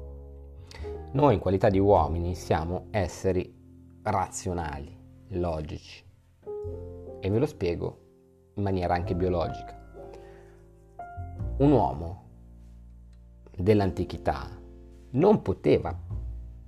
Noi 1.14 1.34
in 1.34 1.40
qualità 1.40 1.70
di 1.70 1.80
uomini 1.80 2.36
siamo 2.36 2.88
esseri 2.92 3.54
razionali, 4.04 4.98
logici. 5.30 6.04
e 7.24 7.30
ve 7.30 7.38
lo 7.38 7.46
spiego 7.46 8.00
in 8.56 8.64
maniera 8.64 8.96
anche 8.96 9.16
biologica. 9.16 9.80
Un 11.58 11.72
uomo 11.72 12.24
dell'antichità 13.56 14.50
non 15.12 15.42
poteva 15.42 15.96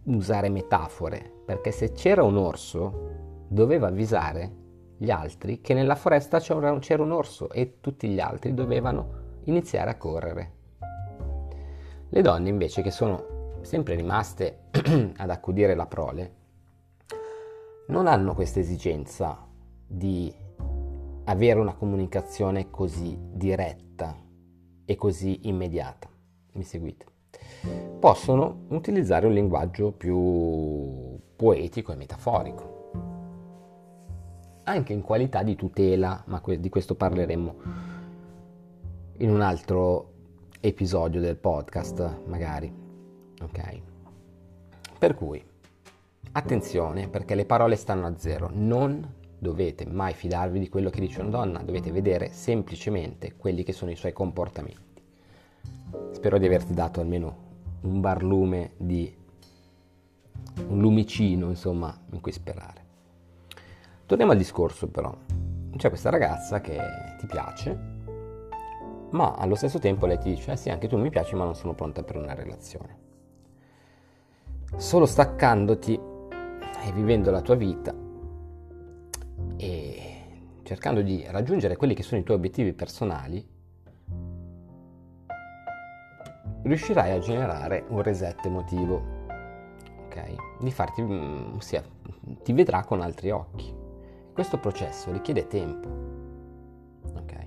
usare 0.04 0.50
metafore 0.50 1.43
perché 1.46 1.72
se 1.72 1.92
c'era 1.92 2.24
un 2.24 2.38
orso 2.38 3.12
doveva 3.48 3.88
avvisare 3.88 4.62
gli 4.98 5.10
altri 5.10 5.62
che 5.62 5.74
nella 5.74 5.96
foresta 5.96 6.40
c'era, 6.40 6.78
c'era 6.80 7.04
un 7.04 7.12
orso 7.12 7.50
e 7.50 7.80
tutti 7.82 8.08
gli 8.08 8.20
altri 8.20 8.54
dovevano 8.54 9.22
iniziare 9.46 9.90
a 9.90 9.98
correre. 9.98 10.52
Le 12.10 12.22
donne 12.22 12.50
invece 12.50 12.82
che 12.82 12.92
sono 12.92 13.58
sempre 13.62 13.96
rimaste 13.96 14.66
ad 15.18 15.30
accudire 15.30 15.76
la 15.76 15.88
prole 15.88 16.42
non 17.88 18.08
hanno 18.08 18.34
questa 18.34 18.60
esigenza 18.60 19.46
di 19.86 20.34
avere 21.26 21.60
una 21.60 21.74
comunicazione 21.74 22.70
così 22.70 23.18
diretta 23.20 24.16
e 24.86 24.96
così 24.96 25.48
immediata. 25.48 26.10
Mi 26.54 26.64
seguite? 26.64 27.06
Possono 28.00 28.66
utilizzare 28.70 29.26
un 29.26 29.34
linguaggio 29.34 29.92
più 29.92 31.13
poetico 31.44 31.92
e 31.92 31.96
metaforico 31.96 32.92
anche 34.64 34.94
in 34.94 35.02
qualità 35.02 35.44
di 35.44 35.58
tutela, 35.58 36.24
ma 36.28 36.42
di 36.46 36.70
questo 36.70 36.96
parleremo 36.96 37.56
in 39.18 39.30
un 39.30 39.42
altro 39.42 40.12
episodio 40.62 41.20
del 41.20 41.36
podcast, 41.36 42.22
magari. 42.28 42.74
Ok? 43.42 43.82
Per 44.98 45.16
cui, 45.16 45.44
attenzione 46.32 47.10
perché 47.10 47.36
le 47.36 47.44
parole 47.44 47.76
stanno 47.76 48.08
a 48.08 48.14
zero, 48.16 48.50
non 48.54 49.06
dovete 49.38 49.86
mai 49.86 50.14
fidarvi 50.14 50.60
di 50.60 50.70
quello 50.70 50.90
che 50.90 51.02
dice 51.02 51.20
una 51.20 51.30
donna, 51.30 51.62
dovete 51.62 51.92
vedere 51.92 52.30
semplicemente 52.32 53.36
quelli 53.36 53.64
che 53.64 53.74
sono 53.74 53.92
i 53.92 53.98
suoi 53.98 54.14
comportamenti. 54.14 55.02
Spero 56.12 56.38
di 56.38 56.46
averti 56.46 56.74
dato 56.74 57.02
almeno 57.02 57.36
un 57.82 58.00
barlume 58.00 58.72
di 58.78 59.14
un 60.68 60.80
lumicino, 60.80 61.50
insomma, 61.50 61.96
in 62.12 62.22
cui 62.22 62.32
sperare. 62.32 62.82
Torniamo 64.06 64.32
al 64.32 64.38
discorso 64.38 64.88
però. 64.88 65.16
C'è 65.76 65.90
questa 65.90 66.10
ragazza 66.10 66.62
che 66.62 66.78
ti 67.20 67.26
piace, 67.26 67.92
ma 69.10 69.34
allo 69.34 69.56
stesso 69.56 69.80
tempo 69.80 70.06
lei 70.06 70.20
ti 70.20 70.30
dice, 70.34 70.52
eh 70.52 70.58
sì, 70.58 70.70
anche 70.70 70.88
tu 70.88 70.98
mi 70.98 71.10
piaci, 71.10 71.36
ma 71.36 71.46
non 71.46 71.56
sono 71.56 71.74
pronta 71.74 72.04
per 72.04 72.18
una 72.18 72.34
relazione. 72.34 72.98
Solo 74.76 75.06
staccandoti 75.06 75.94
e 75.94 76.92
vivendo 76.94 77.32
la 77.32 77.42
tua 77.42 77.56
vita 77.56 77.94
e 79.58 80.14
cercando 80.64 81.02
di 81.02 81.24
raggiungere 81.28 81.76
quelli 81.76 81.94
che 81.94 82.04
sono 82.04 82.22
i 82.22 82.24
tuoi 82.24 82.38
obiettivi 82.38 82.74
personali, 82.74 83.48
riuscirai 86.64 87.12
a 87.12 87.20
generare 87.20 87.86
un 87.90 88.02
reset 88.02 88.46
emotivo, 88.46 89.13
ok? 90.14 90.60
Di 90.60 90.72
farti, 90.72 91.02
mm, 91.02 91.56
ossia, 91.56 91.84
ti 92.44 92.54
vedrà 92.54 92.84
con 92.84 93.02
altri 93.02 93.32
occhi. 93.32 93.74
Questo 94.32 94.60
processo 94.60 95.12
richiede 95.12 95.48
tempo. 95.48 95.88
Ok? 97.16 97.46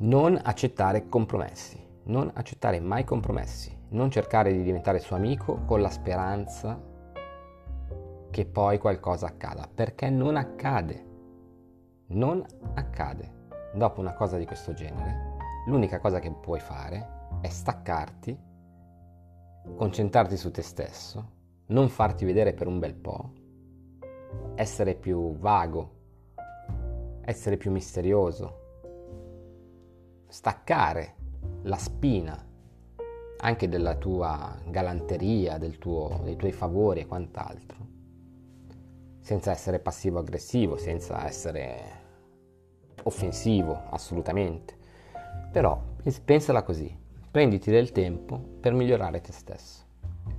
Non 0.00 0.38
accettare 0.42 1.08
compromessi, 1.08 1.80
non 2.04 2.30
accettare 2.34 2.80
mai 2.80 3.04
compromessi, 3.04 3.76
non 3.90 4.10
cercare 4.10 4.52
di 4.52 4.62
diventare 4.62 5.00
suo 5.00 5.16
amico 5.16 5.64
con 5.64 5.80
la 5.80 5.90
speranza 5.90 6.80
che 8.30 8.46
poi 8.46 8.78
qualcosa 8.78 9.26
accada, 9.26 9.68
perché 9.72 10.08
non 10.10 10.36
accade. 10.36 11.06
Non 12.08 12.44
accade. 12.74 13.36
Dopo 13.74 14.00
una 14.00 14.14
cosa 14.14 14.38
di 14.38 14.46
questo 14.46 14.72
genere, 14.72 15.36
l'unica 15.66 15.98
cosa 15.98 16.20
che 16.20 16.30
puoi 16.30 16.60
fare 16.60 17.16
è 17.40 17.48
staccarti, 17.48 18.47
concentrarti 19.76 20.36
su 20.36 20.50
te 20.50 20.62
stesso, 20.62 21.30
non 21.66 21.88
farti 21.88 22.24
vedere 22.24 22.52
per 22.52 22.66
un 22.66 22.78
bel 22.78 22.94
po' 22.94 23.32
essere 24.54 24.94
più 24.94 25.36
vago, 25.36 25.96
essere 27.22 27.56
più 27.56 27.70
misterioso, 27.70 28.66
staccare 30.26 31.14
la 31.62 31.76
spina 31.76 32.46
anche 33.40 33.68
della 33.68 33.94
tua 33.94 34.58
galanteria, 34.66 35.58
del 35.58 35.78
tuo, 35.78 36.20
dei 36.24 36.36
tuoi 36.36 36.52
favori 36.52 37.00
e 37.00 37.06
quant'altro, 37.06 37.86
senza 39.20 39.52
essere 39.52 39.78
passivo-aggressivo, 39.78 40.76
senza 40.76 41.24
essere 41.24 41.76
offensivo, 43.04 43.80
assolutamente. 43.90 44.76
Però 45.52 45.80
pensala 46.24 46.62
così, 46.62 46.94
prenditi 47.38 47.70
del 47.70 47.92
tempo 47.92 48.36
per 48.36 48.72
migliorare 48.72 49.20
te 49.20 49.30
stesso 49.30 49.84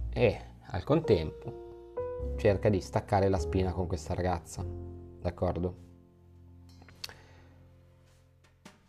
e 0.10 0.38
al 0.72 0.84
contempo 0.84 1.94
cerca 2.36 2.68
di 2.68 2.82
staccare 2.82 3.30
la 3.30 3.38
spina 3.38 3.72
con 3.72 3.88
questa 3.88 4.14
ragazza, 4.14 4.66
d'accordo? 5.22 5.76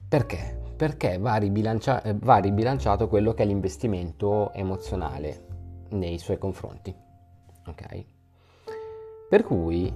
Perché? 0.09 0.61
Perché 0.75 1.19
va, 1.19 1.37
ribilancia- 1.37 2.03
va 2.17 2.39
ribilanciato 2.39 3.07
quello 3.07 3.33
che 3.33 3.45
è 3.45 3.47
l'investimento 3.47 4.53
emozionale 4.55 5.47
nei 5.91 6.19
suoi 6.19 6.39
confronti, 6.39 6.93
ok? 7.65 8.05
Per 9.29 9.45
cui 9.45 9.95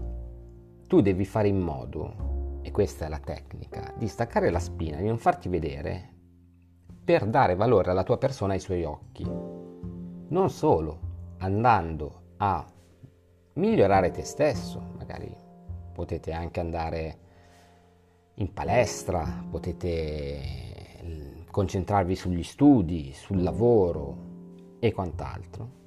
tu 0.87 1.01
devi 1.01 1.25
fare 1.25 1.49
in 1.49 1.59
modo, 1.59 2.61
e 2.63 2.71
questa 2.71 3.07
è 3.07 3.09
la 3.09 3.19
tecnica, 3.19 3.93
di 3.97 4.07
staccare 4.07 4.51
la 4.51 4.61
spina, 4.61 4.99
di 4.99 5.09
non 5.09 5.19
farti 5.19 5.49
vedere 5.49 6.14
per 7.05 7.27
dare 7.27 7.55
valore 7.55 7.91
alla 7.91 8.03
tua 8.03 8.17
persona 8.17 8.55
ai 8.55 8.61
suoi 8.61 8.85
occhi. 8.85 9.25
Non 9.25 10.49
solo 10.49 10.99
andando 11.39 12.23
a 12.39 12.65
migliorare 13.55 14.11
te 14.11 14.23
stesso, 14.23 14.81
magari 14.97 15.33
potete 15.93 16.33
anche 16.33 16.61
andare 16.61 17.19
in 18.35 18.53
palestra, 18.53 19.45
potete 19.49 19.89
eh, 19.89 21.45
concentrarvi 21.51 22.17
sugli 22.17 22.43
studi, 22.43 23.13
sul 23.13 23.43
lavoro 23.43 24.17
e 24.81 24.93
quant'altro. 24.93 25.83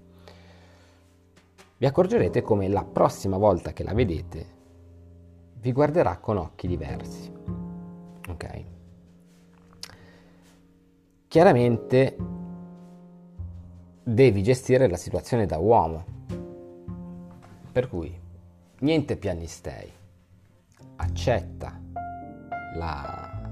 Vi 1.77 1.86
accorgerete 1.86 2.41
come 2.41 2.67
la 2.67 2.84
prossima 2.84 3.38
volta 3.38 3.73
che 3.73 3.84
la 3.84 3.93
vedete 3.93 4.56
vi 5.60 5.71
guarderà 5.71 6.17
con 6.17 6.38
occhi 6.38 6.67
diversi. 6.67 7.32
Ok? 8.30 8.77
Chiaramente 11.38 12.17
devi 14.02 14.41
gestire 14.41 14.89
la 14.89 14.97
situazione 14.97 15.45
da 15.45 15.60
uomo 15.60 16.04
per 17.71 17.88
cui 17.88 18.12
niente 18.80 19.17
pianistei, 19.17 19.88
accetta 20.95 21.80
la, 22.73 23.52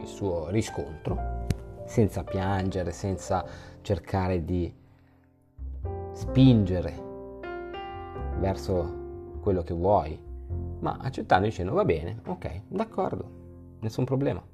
il 0.00 0.06
suo 0.06 0.50
riscontro 0.50 1.46
senza 1.86 2.22
piangere, 2.24 2.92
senza 2.92 3.42
cercare 3.80 4.44
di 4.44 4.70
spingere 6.12 6.92
verso 8.38 9.38
quello 9.40 9.62
che 9.62 9.72
vuoi, 9.72 10.20
ma 10.80 10.98
accettando 11.00 11.46
dicendo 11.46 11.72
va 11.72 11.86
bene, 11.86 12.20
ok, 12.26 12.60
d'accordo, 12.68 13.78
nessun 13.80 14.04
problema. 14.04 14.44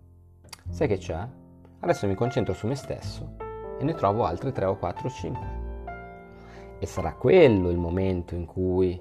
Sai 0.68 0.86
che 0.86 0.98
c'è? 0.98 1.40
Adesso 1.82 2.06
mi 2.06 2.14
concentro 2.14 2.54
su 2.54 2.68
me 2.68 2.76
stesso 2.76 3.34
e 3.76 3.82
ne 3.82 3.94
trovo 3.94 4.24
altre 4.24 4.52
3 4.52 4.66
o 4.66 4.76
4 4.76 5.08
o 5.08 5.10
5 5.10 5.46
e 6.78 6.86
sarà 6.86 7.14
quello 7.14 7.70
il 7.70 7.76
momento 7.76 8.36
in 8.36 8.46
cui 8.46 9.00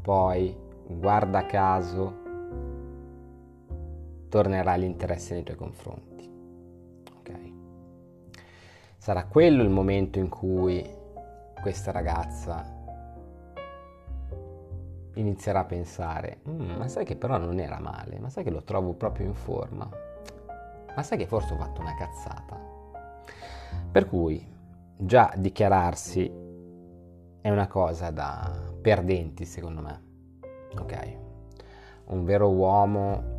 poi, 0.00 0.56
guarda 0.86 1.46
caso, 1.46 2.14
tornerà 4.28 4.76
l'interesse 4.76 5.34
nei 5.34 5.42
tuoi 5.42 5.56
confronti. 5.56 6.30
Ok? 7.18 7.52
Sarà 8.96 9.24
quello 9.24 9.64
il 9.64 9.70
momento 9.70 10.20
in 10.20 10.28
cui 10.28 10.88
questa 11.60 11.90
ragazza 11.90 12.78
inizierà 15.14 15.58
a 15.58 15.64
pensare, 15.64 16.38
mm, 16.48 16.76
ma 16.76 16.86
sai 16.86 17.04
che 17.04 17.16
però 17.16 17.36
non 17.36 17.58
era 17.58 17.80
male, 17.80 18.20
ma 18.20 18.30
sai 18.30 18.44
che 18.44 18.50
lo 18.50 18.62
trovo 18.62 18.92
proprio 18.92 19.26
in 19.26 19.34
forma, 19.34 19.90
ma 20.94 21.02
sai 21.02 21.18
che 21.18 21.26
forse 21.26 21.54
ho 21.54 21.56
fatto 21.56 21.80
una 21.80 21.94
cazzata. 21.94 22.58
Per 23.90 24.06
cui 24.06 24.46
già 24.96 25.32
dichiararsi 25.36 26.30
è 27.40 27.48
una 27.48 27.66
cosa 27.66 28.10
da 28.10 28.72
perdenti 28.80 29.44
secondo 29.44 29.80
me. 29.80 30.02
Ok? 30.78 31.18
Un 32.06 32.24
vero 32.24 32.50
uomo 32.50 33.38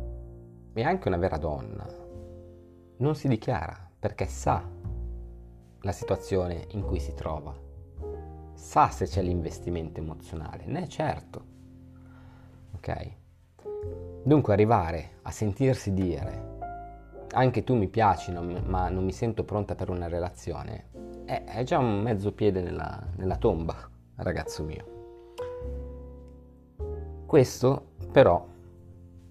e 0.72 0.82
anche 0.82 1.08
una 1.08 1.18
vera 1.18 1.36
donna 1.36 1.86
non 2.96 3.14
si 3.14 3.28
dichiara 3.28 3.90
perché 3.98 4.26
sa 4.26 4.66
la 5.84 5.92
situazione 5.92 6.66
in 6.70 6.82
cui 6.82 7.00
si 7.00 7.14
trova, 7.14 7.54
sa 8.54 8.88
se 8.90 9.06
c'è 9.06 9.22
l'investimento 9.22 10.00
emozionale, 10.00 10.64
ne 10.66 10.82
è 10.82 10.86
certo. 10.86 11.44
Ok? 12.74 13.10
Dunque 14.24 14.52
arrivare 14.52 15.18
a 15.22 15.30
sentirsi 15.30 15.92
dire 15.92 16.51
anche 17.32 17.64
tu 17.64 17.74
mi 17.74 17.88
piaci 17.88 18.30
non, 18.32 18.62
ma 18.66 18.88
non 18.88 19.04
mi 19.04 19.12
sento 19.12 19.44
pronta 19.44 19.74
per 19.74 19.88
una 19.88 20.08
relazione 20.08 20.90
è, 21.24 21.44
è 21.44 21.62
già 21.64 21.78
un 21.78 22.00
mezzo 22.00 22.32
piede 22.32 22.60
nella, 22.60 23.02
nella 23.16 23.36
tomba, 23.36 23.88
ragazzo 24.16 24.62
mio. 24.62 24.90
Questo 27.26 27.92
però, 28.10 28.46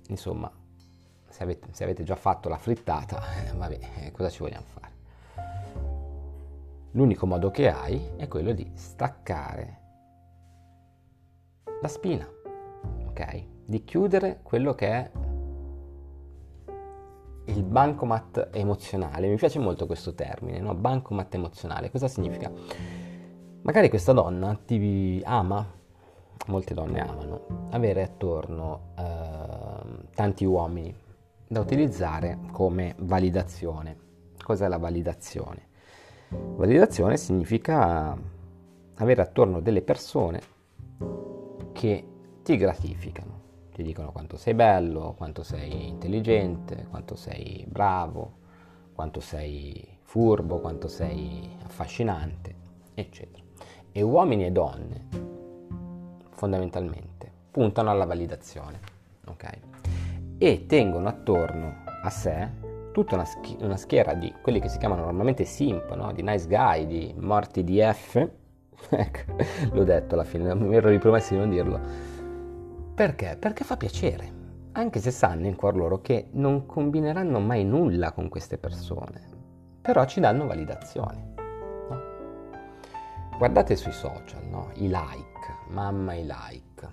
insomma, 0.08 0.52
se 1.28 1.44
avete, 1.44 1.68
se 1.72 1.84
avete 1.84 2.04
già 2.04 2.16
fatto 2.16 2.50
la 2.50 2.58
frittata, 2.58 3.22
eh, 3.46 3.56
vabbè, 3.56 3.80
eh, 3.98 4.12
cosa 4.12 4.30
ci 4.30 4.40
vogliamo 4.40 4.66
fare? 4.66 4.90
L'unico 6.94 7.26
modo 7.26 7.52
che 7.52 7.70
hai 7.70 8.10
è 8.18 8.28
quello 8.28 8.52
di 8.52 8.70
staccare 8.74 9.80
la 11.82 11.88
spina, 11.88 12.28
ok? 13.08 13.46
Di 13.66 13.84
chiudere 13.84 14.40
quello 14.42 14.74
che 14.74 14.88
è 14.88 15.12
il 17.46 17.64
bancomat 17.64 18.50
emozionale. 18.52 19.28
Mi 19.28 19.36
piace 19.36 19.60
molto 19.60 19.86
questo 19.86 20.14
termine, 20.14 20.60
no? 20.60 20.74
Bancomat 20.76 21.34
emozionale. 21.34 21.90
Cosa 21.90 22.08
significa? 22.08 22.52
Magari 23.64 23.90
questa 23.90 24.14
donna 24.14 24.58
ti 24.66 25.22
ama, 25.24 25.66
molte 26.48 26.74
donne 26.74 27.00
amano, 27.00 27.68
avere 27.70 28.04
attorno 28.04 28.94
eh, 28.98 30.08
tanti 30.16 30.46
uomini 30.46 30.94
da 31.48 31.60
utilizzare 31.60 32.40
come 32.52 32.96
validazione. 33.00 33.98
Cos'è 34.42 34.68
la 34.68 34.78
validazione? 34.78 35.70
Validazione 36.30 37.18
significa 37.18 38.18
avere 38.96 39.22
attorno 39.22 39.60
delle 39.60 39.82
persone 39.82 40.42
che 41.74 42.08
ti 42.42 42.58
gratificano, 42.58 43.41
ti 43.74 43.84
dicono 43.84 44.12
quanto 44.12 44.38
sei 44.38 44.54
bello, 44.54 45.14
quanto 45.18 45.44
sei 45.44 45.88
intelligente, 45.88 46.88
quanto 46.90 47.16
sei 47.16 47.66
bravo, 47.68 48.40
quanto 48.94 49.20
sei 49.20 49.98
furbo, 50.02 50.60
quanto 50.60 50.88
sei 50.88 51.50
affascinante, 51.64 52.56
eccetera. 52.94 53.44
E 53.92 54.02
uomini 54.02 54.46
e 54.46 54.52
donne, 54.52 55.08
fondamentalmente, 56.30 57.32
puntano 57.52 57.90
alla 57.90 58.06
validazione, 58.06 58.80
ok? 59.26 59.50
E 60.38 60.66
tengono 60.66 61.08
attorno 61.08 61.84
a 62.04 62.10
sé 62.10 62.50
tutta 62.92 63.16
una, 63.16 63.26
schi- 63.26 63.58
una, 63.62 63.78
schiera 63.78 64.14
di 64.14 64.34
quelli 64.42 64.60
che 64.60 64.68
si 64.68 64.78
chiamano 64.78 65.04
normalmente 65.06 65.46
simp, 65.46 65.94
no? 65.96 66.12
di 66.12 66.22
nice 66.22 66.48
guy, 66.48 66.86
di 66.86 67.14
morti 67.18 67.64
di 67.64 67.80
F. 67.80 68.16
ecco, 68.90 69.36
l'ho 69.72 69.84
detto 69.84 70.16
alla 70.16 70.24
fine, 70.24 70.54
mi 70.56 70.76
ero 70.76 70.90
ripromesso 70.90 71.34
di 71.34 71.40
non 71.40 71.50
dirlo. 71.50 72.11
Perché? 73.02 73.36
Perché 73.36 73.64
fa 73.64 73.78
piacere, 73.78 74.32
anche 74.74 75.00
se 75.00 75.10
sanno 75.10 75.48
in 75.48 75.56
cuor 75.56 75.76
loro 75.76 76.02
che 76.02 76.28
non 76.34 76.68
combineranno 76.68 77.40
mai 77.40 77.66
nulla 77.66 78.12
con 78.12 78.30
queste 78.30 78.60
persone, 78.60 79.28
però 79.82 80.06
ci 80.06 80.20
danno 80.20 80.46
validazione. 80.46 81.34
No? 81.90 82.02
Guardate 83.40 83.76
sui 83.76 83.92
social, 83.92 84.46
no? 84.46 84.70
i 84.76 84.86
like, 84.86 85.66
mamma 85.70 86.14
i 86.14 86.28
like. 86.28 86.90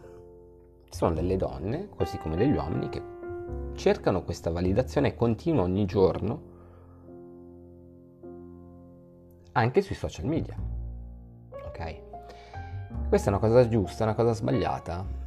Sono 0.88 1.12
delle 1.12 1.36
donne, 1.36 1.90
così 1.94 2.16
come 2.16 2.36
degli 2.36 2.56
uomini, 2.56 2.88
che 2.88 3.02
cercano 3.74 4.22
questa 4.22 4.50
validazione 4.50 5.14
continua 5.14 5.64
ogni 5.64 5.84
giorno 5.84 6.42
anche 9.52 9.82
sui 9.82 9.94
social 9.94 10.24
media. 10.24 10.56
Ok? 11.66 12.00
Questa 13.10 13.26
è 13.26 13.28
una 13.28 13.46
cosa 13.46 13.68
giusta, 13.68 14.04
una 14.04 14.14
cosa 14.14 14.32
sbagliata? 14.32 15.26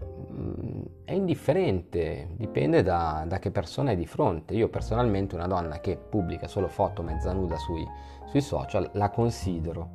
È 1.12 1.15
indifferente, 1.15 2.30
dipende 2.38 2.84
da, 2.84 3.26
da, 3.28 3.38
che 3.38 3.52
persona 3.52 3.91
è 3.91 3.97
di 3.97 4.06
fronte. 4.06 4.54
Io 4.54 4.69
personalmente 4.69 5.36
una 5.36 5.45
donna 5.45 5.82
che 5.82 5.97
pubblica 5.97 6.47
solo 6.47 6.69
foto 6.69 7.02
mezza 7.02 7.34
nuda 7.34 7.58
sui, 7.58 7.86
sui 8.28 8.39
social 8.39 8.89
la 8.93 9.10
considero 9.10 9.89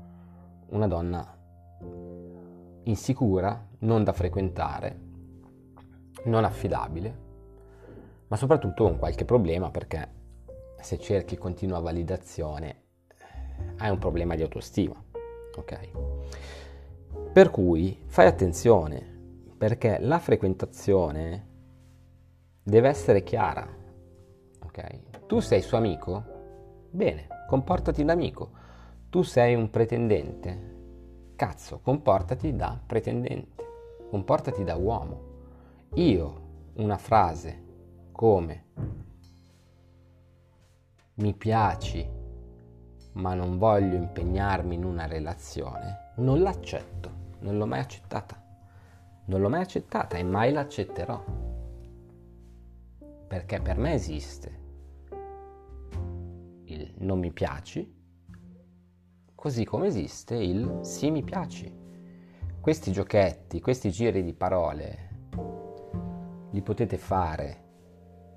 una 0.73 0.87
donna 0.87 1.27
insicura, 2.83 3.67
non 3.79 4.05
da 4.05 4.13
frequentare, 4.13 5.01
non 6.25 6.45
affidabile 6.45 7.25
ma 8.27 8.37
soprattutto 8.37 8.85
con 8.85 8.99
qualche 8.99 9.25
problema 9.25 9.71
perché 9.71 10.11
se 10.79 10.99
cerchi 10.99 11.39
continua 11.39 11.79
validazione 11.79 12.83
hai 13.79 13.89
un 13.89 13.97
problema 13.97 14.35
di 14.35 14.43
autostima, 14.43 15.03
ok? 15.57 15.89
Per 17.33 17.51
cui 17.51 18.03
fai 18.05 18.27
attenzione 18.27 19.15
perché 19.57 19.99
la 20.01 20.19
frequentazione 20.19 21.55
deve 22.63 22.89
essere 22.89 23.23
chiara, 23.23 23.67
ok? 24.65 25.27
Tu 25.27 25.41
sei 25.41 25.63
suo 25.63 25.79
amico? 25.79 26.25
Bene, 26.91 27.27
comportati 27.47 28.05
da 28.05 28.13
amico. 28.13 28.51
Tu 29.09 29.23
sei 29.23 29.55
un 29.55 29.71
pretendente? 29.71 30.75
Cazzo, 31.37 31.81
comportati 31.81 32.55
da 32.55 32.79
pretendente, 32.85 33.65
comportati 34.11 34.65
da 34.65 34.77
uomo. 34.77 35.35
Io 35.95 36.45
una 36.75 36.99
frase 36.99 37.65
come 38.13 38.65
mi 41.15 41.35
piaci 41.35 42.25
ma 43.17 43.35
non 43.35 43.59
voglio 43.59 43.97
impegnarmi 43.97 44.75
in 44.75 44.85
una 44.85 45.07
relazione, 45.07 46.13
non 46.17 46.41
l'accetto, 46.41 47.11
non 47.41 47.57
l'ho 47.57 47.67
mai 47.67 47.81
accettata. 47.81 48.46
Non 49.27 49.41
l'ho 49.41 49.49
mai 49.49 49.63
accettata 49.63 50.17
e 50.17 50.23
mai 50.23 50.53
l'accetterò. 50.53 51.25
Perché 53.27 53.61
per 53.61 53.77
me 53.77 53.93
esiste 53.93 54.65
il 56.65 56.95
non 56.99 57.19
mi 57.19 57.33
piaci, 57.33 57.95
così 59.35 59.65
come 59.65 59.89
esiste 59.89 60.37
il 60.37 60.79
sì 60.83 61.11
mi 61.11 61.23
piaci. 61.23 61.73
Questi 62.61 62.93
giochetti, 62.93 63.61
questi 63.61 63.91
giri 63.91 64.23
di 64.23 64.33
parole 64.33 65.05
li 66.51 66.63
potete 66.63 66.97
fare 66.97 67.65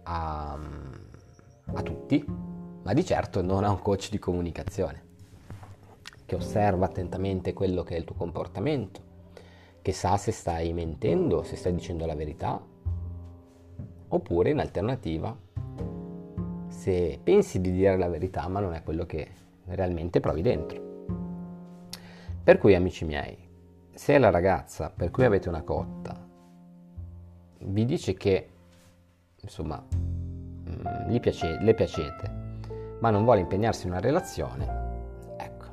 a, 0.03 0.53
a 0.53 1.81
tutti, 1.81 2.25
ma 2.27 2.93
di 2.93 3.05
certo 3.05 3.41
non 3.43 3.63
a 3.63 3.69
un 3.69 3.79
coach 3.79 4.09
di 4.09 4.19
comunicazione, 4.19 5.07
che 6.25 6.35
osserva 6.35 6.85
attentamente 6.85 7.53
quello 7.53 7.83
che 7.83 7.95
è 7.95 7.99
il 7.99 8.05
tuo 8.05 8.15
comportamento, 8.15 9.08
che 9.81 9.91
sa 9.93 10.17
se 10.17 10.31
stai 10.31 10.73
mentendo, 10.73 11.43
se 11.43 11.55
stai 11.55 11.73
dicendo 11.73 12.05
la 12.05 12.15
verità, 12.15 12.61
oppure 14.09 14.49
in 14.49 14.59
alternativa, 14.59 15.35
se 16.67 17.19
pensi 17.21 17.59
di 17.61 17.71
dire 17.71 17.97
la 17.97 18.07
verità 18.07 18.47
ma 18.47 18.59
non 18.59 18.73
è 18.73 18.83
quello 18.83 19.05
che 19.05 19.27
realmente 19.65 20.19
provi 20.19 20.41
dentro. 20.41 20.87
Per 22.43 22.57
cui 22.57 22.75
amici 22.75 23.05
miei, 23.05 23.37
se 23.91 24.17
la 24.17 24.29
ragazza 24.29 24.89
per 24.89 25.11
cui 25.11 25.25
avete 25.25 25.49
una 25.49 25.61
cotta 25.61 26.27
vi 27.61 27.85
dice 27.85 28.13
che 28.13 28.49
insomma, 29.41 29.83
mm, 29.93 31.17
piace, 31.17 31.57
le 31.59 31.73
piacete, 31.73 32.57
ma 32.99 33.09
non 33.09 33.23
vuole 33.23 33.41
impegnarsi 33.41 33.85
in 33.85 33.91
una 33.91 34.01
relazione, 34.01 35.35
ecco, 35.37 35.65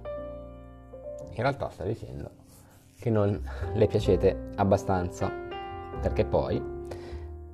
in 1.30 1.42
realtà 1.42 1.68
sta 1.70 1.84
dicendo 1.84 2.44
che 2.98 3.10
non 3.10 3.40
le 3.74 3.86
piacete 3.86 4.50
abbastanza, 4.56 5.30
perché 6.00 6.24
poi 6.24 6.60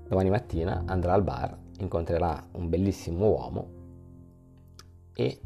domani 0.09 0.31
mattina 0.31 0.85
andrà 0.87 1.13
al 1.13 1.23
bar, 1.23 1.57
incontrerà 1.79 2.43
un 2.53 2.69
bellissimo 2.69 3.29
uomo 3.29 3.69
e 5.15 5.41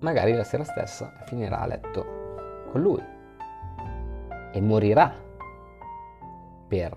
magari 0.00 0.32
la 0.32 0.44
sera 0.44 0.64
stessa 0.64 1.12
finirà 1.26 1.60
a 1.60 1.66
letto 1.66 2.06
con 2.70 2.80
lui 2.80 3.02
e 4.52 4.60
morirà 4.60 5.12
per 6.68 6.96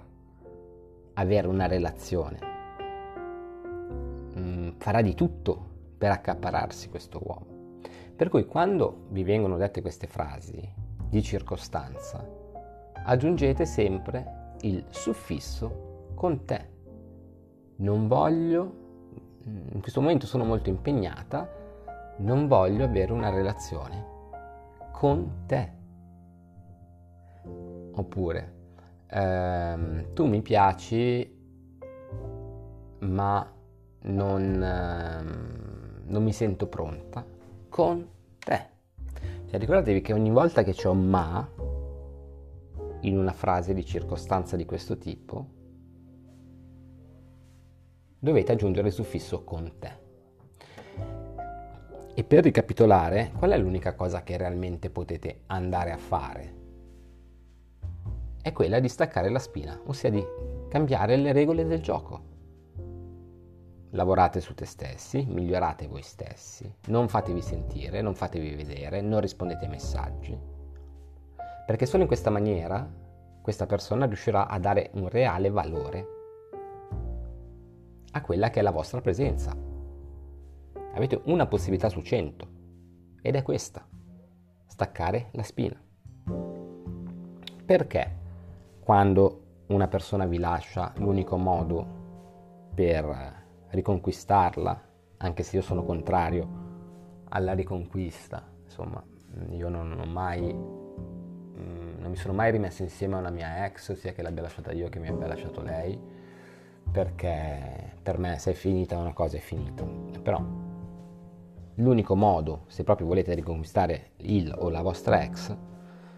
avere 1.13 1.47
una 1.47 1.67
relazione 1.67 2.51
farà 4.81 5.01
di 5.03 5.13
tutto 5.13 5.69
per 5.95 6.09
accapararsi 6.09 6.89
questo 6.89 7.21
uomo. 7.23 7.45
Per 8.15 8.29
cui 8.29 8.45
quando 8.45 9.05
vi 9.09 9.23
vengono 9.23 9.57
dette 9.57 9.81
queste 9.81 10.07
frasi 10.07 10.80
di 11.11 11.21
circostanza, 11.21 12.25
aggiungete 13.03 13.65
sempre 13.65 14.53
il 14.61 14.85
suffisso 14.91 16.13
con 16.15 16.45
te. 16.45 16.69
Non 17.77 18.07
voglio, 18.07 18.75
in 19.43 19.81
questo 19.81 19.99
momento 19.99 20.25
sono 20.25 20.45
molto 20.45 20.69
impegnata, 20.69 21.49
non 22.19 22.47
voglio 22.47 22.85
avere 22.85 23.11
una 23.11 23.29
relazione 23.29 24.05
con 24.93 25.43
te. 25.47 25.71
Oppure, 27.91 28.53
ehm, 29.07 30.13
tu 30.13 30.25
mi 30.27 30.41
piaci, 30.41 31.39
ma 32.99 33.53
non, 34.03 34.63
ehm, 34.63 36.03
non 36.05 36.23
mi 36.23 36.31
sento 36.31 36.67
pronta 36.67 37.25
con 37.67 37.99
te. 37.99 38.20
Cioè, 39.51 39.59
ricordatevi 39.59 39.99
che 39.99 40.13
ogni 40.13 40.31
volta 40.31 40.63
che 40.63 40.71
c'è 40.71 40.87
un 40.87 41.09
ma 41.09 41.45
in 43.01 43.17
una 43.17 43.33
frase 43.33 43.73
di 43.73 43.83
circostanza 43.83 44.55
di 44.55 44.63
questo 44.63 44.97
tipo, 44.97 45.45
dovete 48.17 48.53
aggiungere 48.53 48.87
il 48.87 48.93
suffisso 48.93 49.43
con 49.43 49.73
te. 49.77 49.91
E 52.13 52.23
per 52.23 52.43
ricapitolare, 52.43 53.33
qual 53.37 53.51
è 53.51 53.57
l'unica 53.57 53.93
cosa 53.93 54.23
che 54.23 54.37
realmente 54.37 54.89
potete 54.89 55.41
andare 55.47 55.91
a 55.91 55.97
fare? 55.97 56.55
È 58.41 58.53
quella 58.53 58.79
di 58.79 58.87
staccare 58.87 59.29
la 59.29 59.39
spina, 59.39 59.77
ossia 59.83 60.09
di 60.09 60.25
cambiare 60.69 61.17
le 61.17 61.33
regole 61.33 61.65
del 61.65 61.81
gioco. 61.81 62.30
Lavorate 63.93 64.39
su 64.39 64.53
te 64.53 64.65
stessi, 64.65 65.25
migliorate 65.27 65.87
voi 65.87 66.01
stessi, 66.01 66.73
non 66.87 67.09
fatevi 67.09 67.41
sentire, 67.41 68.01
non 68.01 68.15
fatevi 68.15 68.55
vedere, 68.55 69.01
non 69.01 69.19
rispondete 69.19 69.65
ai 69.65 69.69
messaggi. 69.71 70.39
Perché 71.65 71.85
solo 71.85 72.03
in 72.03 72.07
questa 72.07 72.29
maniera 72.29 72.89
questa 73.41 73.65
persona 73.65 74.05
riuscirà 74.05 74.47
a 74.47 74.59
dare 74.59 74.91
un 74.93 75.09
reale 75.09 75.49
valore 75.49 76.07
a 78.11 78.21
quella 78.21 78.49
che 78.49 78.59
è 78.59 78.63
la 78.63 78.71
vostra 78.71 79.01
presenza. 79.01 79.53
Avete 80.93 81.21
una 81.25 81.47
possibilità 81.47 81.89
su 81.89 82.01
100 82.01 82.47
ed 83.21 83.35
è 83.35 83.41
questa, 83.41 83.85
staccare 84.67 85.29
la 85.31 85.43
spina. 85.43 85.81
Perché 87.65 88.19
quando 88.79 89.63
una 89.67 89.87
persona 89.87 90.25
vi 90.25 90.37
lascia 90.37 90.93
l'unico 90.95 91.35
modo 91.37 91.99
per 92.73 93.40
riconquistarla, 93.71 94.81
anche 95.17 95.43
se 95.43 95.57
io 95.57 95.61
sono 95.61 95.83
contrario 95.83 96.69
alla 97.29 97.53
riconquista, 97.53 98.43
insomma, 98.63 99.03
io 99.49 99.69
non 99.69 99.99
ho 99.99 100.05
mai 100.05 100.41
mm, 100.41 101.99
non 101.99 102.09
mi 102.09 102.15
sono 102.15 102.33
mai 102.33 102.51
rimesso 102.51 102.81
insieme 102.81 103.15
a 103.15 103.19
una 103.19 103.29
mia 103.29 103.65
ex, 103.65 103.93
sia 103.93 104.11
che 104.11 104.21
l'abbia 104.21 104.41
lasciata 104.41 104.71
io 104.71 104.89
che 104.89 104.99
mi 104.99 105.07
abbia 105.07 105.27
lasciato 105.27 105.61
lei, 105.61 105.99
perché 106.91 107.93
per 108.01 108.17
me 108.17 108.37
se 108.39 108.51
è 108.51 108.53
finita 108.53 108.97
una 108.97 109.13
cosa 109.13 109.37
è 109.37 109.39
finita. 109.39 109.83
Però 110.21 110.43
l'unico 111.75 112.15
modo, 112.15 112.63
se 112.67 112.83
proprio 112.83 113.07
volete 113.07 113.33
riconquistare 113.33 114.11
il 114.17 114.53
o 114.57 114.69
la 114.69 114.81
vostra 114.81 115.23
ex, 115.23 115.55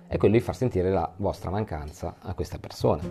è 0.08 0.18
quello 0.18 0.36
di 0.36 0.42
far 0.42 0.56
sentire 0.56 0.90
la 0.90 1.12
vostra 1.18 1.50
mancanza 1.50 2.16
a 2.20 2.34
questa 2.34 2.58
persona, 2.58 3.04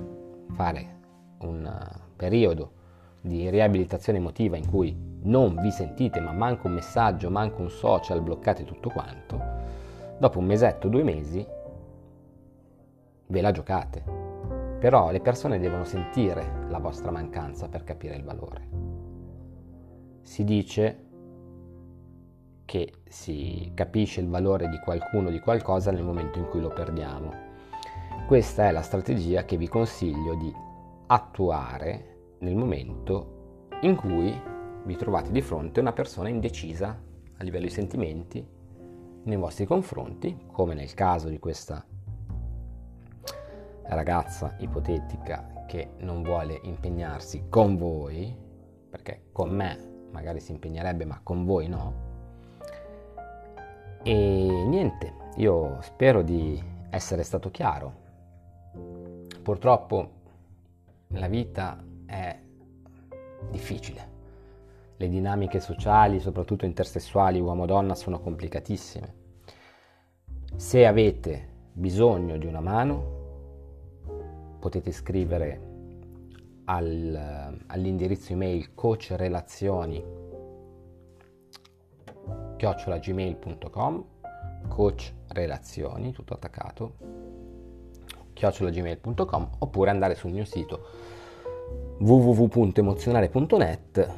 fare 0.52 1.00
un 1.38 1.70
periodo 2.16 2.80
di 3.22 3.48
riabilitazione 3.48 4.18
emotiva 4.18 4.56
in 4.56 4.68
cui 4.68 4.94
non 5.22 5.56
vi 5.60 5.70
sentite, 5.70 6.20
ma 6.20 6.32
manca 6.32 6.66
un 6.66 6.74
messaggio, 6.74 7.30
manca 7.30 7.62
un 7.62 7.70
social, 7.70 8.20
bloccate 8.20 8.64
tutto 8.64 8.90
quanto, 8.90 9.40
dopo 10.18 10.40
un 10.40 10.44
mesetto, 10.44 10.88
due 10.88 11.04
mesi, 11.04 11.46
ve 13.26 13.40
la 13.40 13.52
giocate. 13.52 14.02
Però 14.80 15.12
le 15.12 15.20
persone 15.20 15.60
devono 15.60 15.84
sentire 15.84 16.66
la 16.68 16.78
vostra 16.78 17.12
mancanza 17.12 17.68
per 17.68 17.84
capire 17.84 18.16
il 18.16 18.24
valore. 18.24 18.68
Si 20.22 20.42
dice 20.42 21.04
che 22.64 22.92
si 23.04 23.70
capisce 23.74 24.20
il 24.20 24.28
valore 24.28 24.68
di 24.68 24.78
qualcuno, 24.80 25.30
di 25.30 25.38
qualcosa 25.38 25.92
nel 25.92 26.02
momento 26.02 26.40
in 26.40 26.48
cui 26.48 26.60
lo 26.60 26.70
perdiamo. 26.70 27.30
Questa 28.26 28.66
è 28.66 28.72
la 28.72 28.82
strategia 28.82 29.44
che 29.44 29.56
vi 29.56 29.68
consiglio 29.68 30.34
di 30.34 30.52
attuare 31.06 32.11
nel 32.42 32.56
momento 32.56 33.68
in 33.82 33.96
cui 33.96 34.40
vi 34.84 34.96
trovate 34.96 35.30
di 35.30 35.40
fronte 35.40 35.78
a 35.78 35.82
una 35.82 35.92
persona 35.92 36.28
indecisa 36.28 37.00
a 37.36 37.42
livello 37.42 37.66
di 37.66 37.70
sentimenti 37.70 38.46
nei 39.24 39.36
vostri 39.36 39.64
confronti, 39.64 40.46
come 40.50 40.74
nel 40.74 40.92
caso 40.94 41.28
di 41.28 41.38
questa 41.38 41.84
ragazza 43.84 44.56
ipotetica 44.58 45.64
che 45.66 45.90
non 45.98 46.22
vuole 46.22 46.60
impegnarsi 46.64 47.44
con 47.48 47.76
voi, 47.76 48.36
perché 48.90 49.26
con 49.32 49.50
me 49.50 50.06
magari 50.10 50.40
si 50.40 50.52
impegnerebbe 50.52 51.04
ma 51.04 51.20
con 51.22 51.44
voi 51.44 51.68
no. 51.68 52.10
E 54.02 54.64
niente, 54.66 55.14
io 55.36 55.78
spero 55.80 56.22
di 56.22 56.60
essere 56.90 57.22
stato 57.22 57.50
chiaro. 57.50 58.00
Purtroppo 59.42 60.10
la 61.08 61.28
vita 61.28 61.90
è 62.12 62.38
difficile. 63.50 64.10
Le 64.96 65.08
dinamiche 65.08 65.58
sociali, 65.58 66.20
soprattutto 66.20 66.66
intersessuali 66.66 67.40
uomo-donna, 67.40 67.94
sono 67.94 68.20
complicatissime. 68.20 69.20
Se 70.54 70.86
avete 70.86 71.48
bisogno 71.72 72.36
di 72.36 72.46
una 72.46 72.60
mano, 72.60 73.20
potete 74.60 74.92
scrivere 74.92 75.70
al, 76.66 77.58
all'indirizzo 77.66 78.32
email 78.32 78.74
coachrelazioni 78.74 80.20
chiocciolagmail.com 82.56 84.04
coach 84.68 85.12
relazioni 85.28 86.12
tutto 86.12 86.34
attaccato 86.34 86.94
chiocciolagmail.com 88.34 89.50
oppure 89.58 89.90
andare 89.90 90.14
sul 90.14 90.30
mio 90.30 90.44
sito 90.44 90.86
www.emozionale.net 91.98 94.10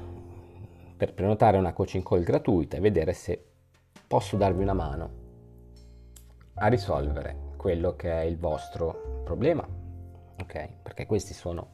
per 0.96 1.12
prenotare 1.12 1.58
una 1.58 1.72
coaching 1.72 2.02
call 2.02 2.22
gratuita 2.22 2.76
e 2.76 2.80
vedere 2.80 3.12
se 3.12 3.44
posso 4.06 4.36
darvi 4.36 4.62
una 4.62 4.74
mano 4.74 5.22
a 6.54 6.66
risolvere 6.68 7.52
quello 7.56 7.96
che 7.96 8.10
è 8.10 8.22
il 8.22 8.38
vostro 8.38 9.22
problema. 9.24 9.66
Ok? 10.40 10.68
Perché 10.82 11.06
questi 11.06 11.34
sono, 11.34 11.70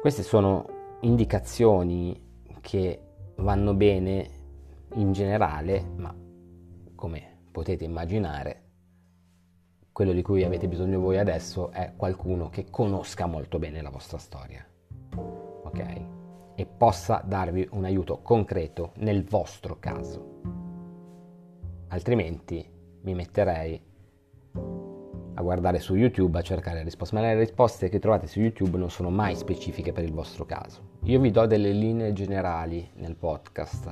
queste 0.00 0.22
sono 0.22 0.66
indicazioni 1.00 2.44
che 2.60 3.02
vanno 3.36 3.74
bene 3.74 4.30
in 4.94 5.12
generale, 5.12 5.84
ma 5.96 6.14
come 6.94 7.36
potete 7.50 7.84
immaginare, 7.84 8.67
quello 9.98 10.12
di 10.12 10.22
cui 10.22 10.44
avete 10.44 10.68
bisogno 10.68 11.00
voi 11.00 11.18
adesso 11.18 11.72
è 11.72 11.94
qualcuno 11.96 12.50
che 12.50 12.66
conosca 12.70 13.26
molto 13.26 13.58
bene 13.58 13.82
la 13.82 13.90
vostra 13.90 14.16
storia 14.16 14.64
ok? 15.64 16.00
E 16.54 16.66
possa 16.66 17.20
darvi 17.26 17.66
un 17.72 17.82
aiuto 17.84 18.20
concreto 18.22 18.92
nel 18.98 19.24
vostro 19.24 19.78
caso. 19.80 20.36
Altrimenti 21.88 22.64
mi 23.02 23.14
metterei 23.16 23.82
a 25.34 25.42
guardare 25.42 25.80
su 25.80 25.96
YouTube 25.96 26.38
a 26.38 26.42
cercare 26.42 26.84
risposte, 26.84 27.16
ma 27.16 27.20
le 27.22 27.36
risposte 27.36 27.88
che 27.88 27.98
trovate 27.98 28.28
su 28.28 28.38
YouTube 28.38 28.78
non 28.78 28.90
sono 28.90 29.10
mai 29.10 29.34
specifiche 29.34 29.90
per 29.90 30.04
il 30.04 30.12
vostro 30.12 30.44
caso. 30.44 30.98
Io 31.06 31.18
vi 31.18 31.32
do 31.32 31.44
delle 31.44 31.72
linee 31.72 32.12
generali 32.12 32.88
nel 32.94 33.16
podcast. 33.16 33.90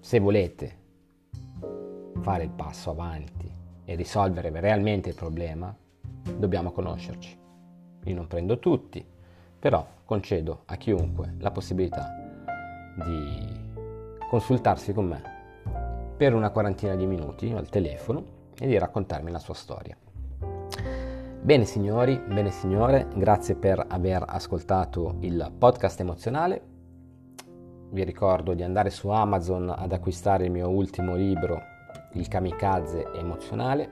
Se 0.00 0.18
volete 0.20 0.86
fare 2.20 2.44
il 2.44 2.50
passo 2.50 2.90
avanti 2.90 3.50
e 3.84 3.94
risolvere 3.94 4.50
realmente 4.60 5.08
il 5.08 5.14
problema, 5.14 5.74
dobbiamo 6.36 6.72
conoscerci. 6.72 7.36
Io 8.04 8.14
non 8.14 8.26
prendo 8.26 8.58
tutti, 8.58 9.04
però 9.58 9.86
concedo 10.04 10.62
a 10.66 10.76
chiunque 10.76 11.34
la 11.38 11.50
possibilità 11.50 12.06
di 12.96 13.66
consultarsi 14.28 14.92
con 14.92 15.06
me 15.06 15.36
per 16.16 16.34
una 16.34 16.50
quarantina 16.50 16.96
di 16.96 17.06
minuti 17.06 17.52
al 17.52 17.68
telefono 17.68 18.24
e 18.58 18.66
di 18.66 18.76
raccontarmi 18.76 19.30
la 19.30 19.38
sua 19.38 19.54
storia. 19.54 19.96
Bene 21.40 21.64
signori, 21.64 22.18
bene 22.18 22.50
signore, 22.50 23.06
grazie 23.14 23.54
per 23.54 23.84
aver 23.88 24.24
ascoltato 24.26 25.16
il 25.20 25.50
podcast 25.56 26.00
emozionale. 26.00 26.62
Vi 27.90 28.04
ricordo 28.04 28.52
di 28.52 28.62
andare 28.62 28.90
su 28.90 29.08
Amazon 29.08 29.70
ad 29.70 29.92
acquistare 29.92 30.44
il 30.44 30.50
mio 30.50 30.68
ultimo 30.68 31.14
libro, 31.14 31.67
Il 32.12 32.28
Kamikaze 32.28 33.12
emozionale, 33.12 33.90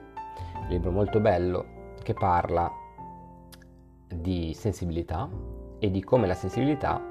libro 0.69 0.91
molto 0.91 1.19
bello 1.19 1.93
che 2.01 2.13
parla 2.13 2.71
di 4.07 4.53
sensibilità 4.53 5.29
e 5.79 5.91
di 5.91 6.03
come 6.03 6.27
la 6.27 6.33
sensibilità 6.33 7.01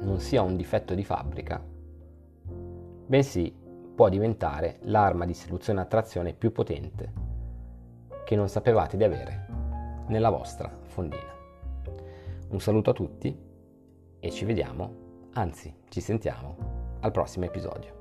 non 0.00 0.18
sia 0.18 0.42
un 0.42 0.56
difetto 0.56 0.94
di 0.94 1.04
fabbrica, 1.04 1.62
bensì 3.06 3.54
può 3.94 4.08
diventare 4.08 4.78
l'arma 4.82 5.26
di 5.26 5.34
seduzione 5.34 5.80
e 5.80 5.82
attrazione 5.82 6.32
più 6.32 6.52
potente 6.52 7.12
che 8.24 8.36
non 8.36 8.48
sapevate 8.48 8.96
di 8.96 9.04
avere 9.04 9.46
nella 10.06 10.30
vostra 10.30 10.70
fondina. 10.82 11.38
Un 12.48 12.60
saluto 12.60 12.90
a 12.90 12.94
tutti 12.94 13.36
e 14.18 14.30
ci 14.30 14.44
vediamo, 14.44 15.28
anzi 15.32 15.74
ci 15.88 16.00
sentiamo 16.00 16.56
al 17.00 17.10
prossimo 17.10 17.44
episodio. 17.44 17.99